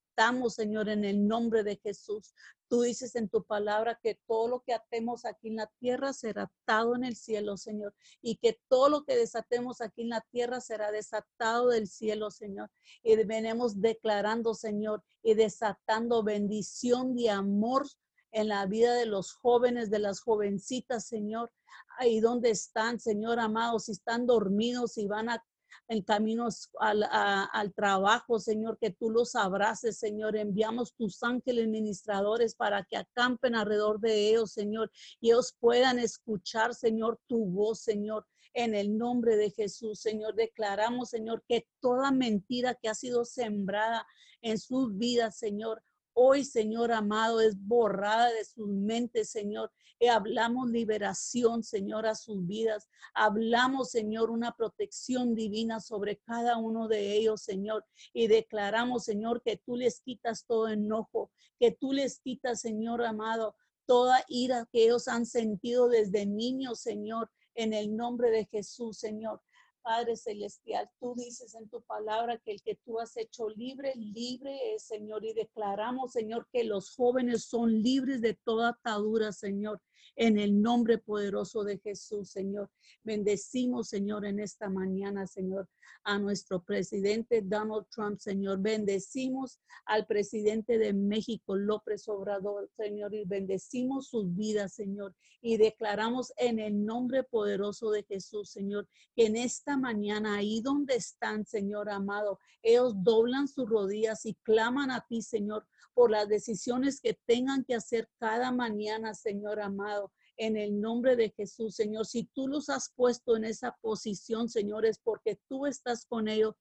[0.49, 2.35] Señor, en el nombre de Jesús.
[2.69, 6.51] Tú dices en tu palabra que todo lo que atemos aquí en la tierra será
[6.65, 10.61] atado en el cielo, Señor, y que todo lo que desatemos aquí en la tierra
[10.61, 12.71] será desatado del cielo, Señor.
[13.03, 17.87] Y venimos declarando, Señor, y desatando bendición de amor
[18.33, 21.51] en la vida de los jóvenes, de las jovencitas, Señor.
[21.99, 25.45] Ahí donde están, Señor amado, si están dormidos, y van a
[25.89, 30.37] en caminos al, al, trabajo, Señor, que tú los abraces, Señor.
[30.37, 36.75] Enviamos tus ángeles ministradores para que acampen alrededor de ellos, Señor, y ellos puedan escuchar,
[36.75, 38.27] Señor, tu voz, Señor.
[38.55, 44.07] En el nombre de Jesús, Señor, declaramos, Señor, que toda mentira que ha sido sembrada
[44.43, 45.83] en sus vidas, Señor,
[46.15, 49.71] hoy, Señor amado, es borrada de sus mentes, Señor.
[49.99, 52.89] Y hablamos liberación, Señor, a sus vidas.
[53.15, 57.85] Hablamos, Señor, una protección divina sobre cada uno de ellos, Señor.
[58.13, 63.55] Y declaramos, Señor, que tú les quitas todo enojo, que tú les quitas, Señor amado,
[63.87, 69.41] toda ira que ellos han sentido desde niños, Señor, en el nombre de Jesús, Señor.
[69.83, 74.75] Padre Celestial, tú dices en tu palabra que el que tú has hecho libre, libre
[74.75, 79.81] es, Señor, y declaramos, Señor, que los jóvenes son libres de toda atadura, Señor
[80.17, 82.71] en el nombre poderoso de Jesús, Señor.
[83.03, 85.69] Bendecimos, Señor, en esta mañana, Señor,
[86.05, 88.61] a nuestro presidente Donald Trump, Señor.
[88.61, 95.15] Bendecimos al presidente de México, López Obrador, Señor, y bendecimos sus vidas, Señor.
[95.41, 100.97] Y declaramos en el nombre poderoso de Jesús, Señor, que en esta mañana, ahí donde
[100.97, 107.01] están, Señor amado, ellos doblan sus rodillas y claman a ti, Señor, por las decisiones
[107.01, 110.13] que tengan que hacer cada mañana, Señor amado.
[110.37, 114.87] En el nombre de Jesús, Señor, si tú los has puesto en esa posición, Señor,
[114.87, 116.55] es porque tú estás con ellos,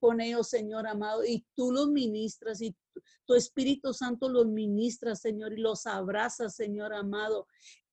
[0.00, 2.76] con ellos, Señor amado, y tú los ministras y
[3.24, 7.46] tu Espíritu Santo los ministra, Señor, y los abraza, Señor amado.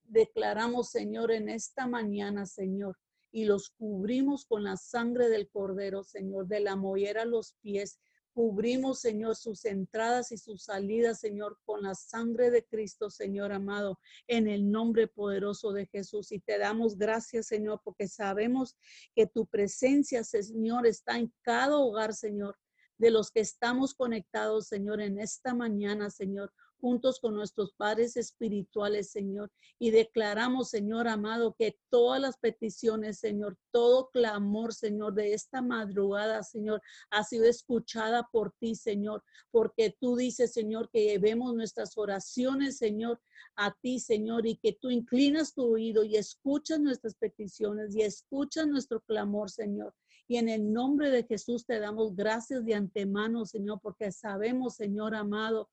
[0.04, 2.98] Declaramos, Señor, en esta mañana, Señor,
[3.32, 8.00] y los cubrimos con la sangre del Cordero, Señor, de la mollera a los pies,
[8.34, 14.00] Cubrimos, Señor, sus entradas y sus salidas, Señor, con la sangre de Cristo, Señor amado,
[14.28, 16.32] en el nombre poderoso de Jesús.
[16.32, 18.76] Y te damos gracias, Señor, porque sabemos
[19.16, 22.58] que tu presencia, Señor, está en cada hogar, Señor,
[22.98, 26.52] de los que estamos conectados, Señor, en esta mañana, Señor
[26.84, 29.50] juntos con nuestros padres espirituales, Señor.
[29.80, 36.44] Y declaramos, Señor amado, que todas las peticiones, Señor, todo clamor, Señor, de esta madrugada,
[36.44, 42.80] Señor, ha sido escuchada por ti, Señor, porque tú dices, Señor, que llevemos nuestras oraciones,
[42.80, 43.22] Señor,
[43.56, 48.68] a ti, Señor, y que tú inclinas tu oído y escuchas nuestras peticiones y escuchas
[48.68, 49.96] nuestro clamor, Señor.
[50.28, 55.16] Y en el nombre de Jesús te damos gracias de antemano, Señor, porque sabemos, Señor
[55.16, 55.70] amado,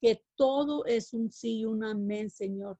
[0.00, 2.78] que todo es un sí y un amén, Señor.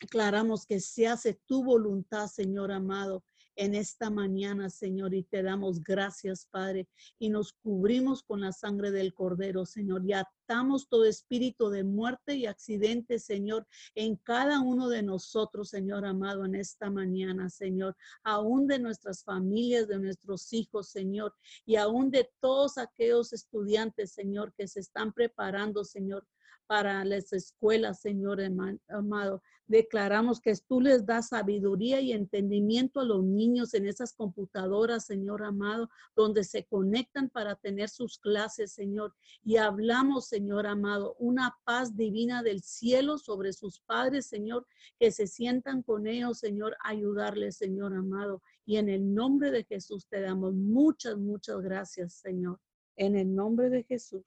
[0.00, 3.24] Aclaramos que se hace tu voluntad, Señor amado,
[3.56, 6.88] en esta mañana, Señor, y te damos gracias, Padre,
[7.18, 12.34] y nos cubrimos con la sangre del Cordero, Señor, y atamos todo espíritu de muerte
[12.34, 18.66] y accidente, Señor, en cada uno de nosotros, Señor amado, en esta mañana, Señor, aún
[18.66, 21.34] de nuestras familias, de nuestros hijos, Señor,
[21.64, 26.26] y aún de todos aquellos estudiantes, Señor, que se están preparando, Señor,
[26.72, 28.40] para las escuelas, Señor
[28.88, 29.42] amado.
[29.66, 35.44] Declaramos que tú les das sabiduría y entendimiento a los niños en esas computadoras, Señor
[35.44, 39.14] amado, donde se conectan para tener sus clases, Señor.
[39.44, 44.66] Y hablamos, Señor amado, una paz divina del cielo sobre sus padres, Señor,
[44.98, 48.40] que se sientan con ellos, Señor, ayudarles, Señor amado.
[48.64, 52.58] Y en el nombre de Jesús te damos muchas, muchas gracias, Señor.
[52.96, 54.24] En el nombre de Jesús.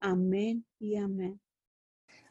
[0.00, 1.40] Amén y amén.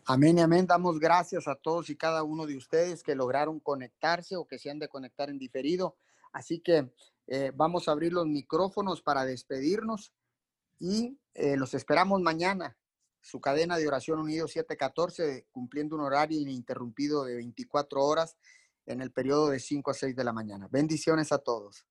[0.08, 0.68] Amén y amén.
[0.68, 4.70] Damos gracias a todos y cada uno de ustedes que lograron conectarse o que se
[4.70, 5.98] han de conectar en diferido.
[6.32, 6.94] Así que
[7.26, 10.14] eh, vamos a abrir los micrófonos para despedirnos
[10.78, 12.78] y eh, los esperamos mañana.
[13.20, 18.38] Su cadena de oración unido 714, cumpliendo un horario ininterrumpido de 24 horas
[18.86, 20.68] en el periodo de 5 a 6 de la mañana.
[20.70, 21.88] Bendiciones a todos.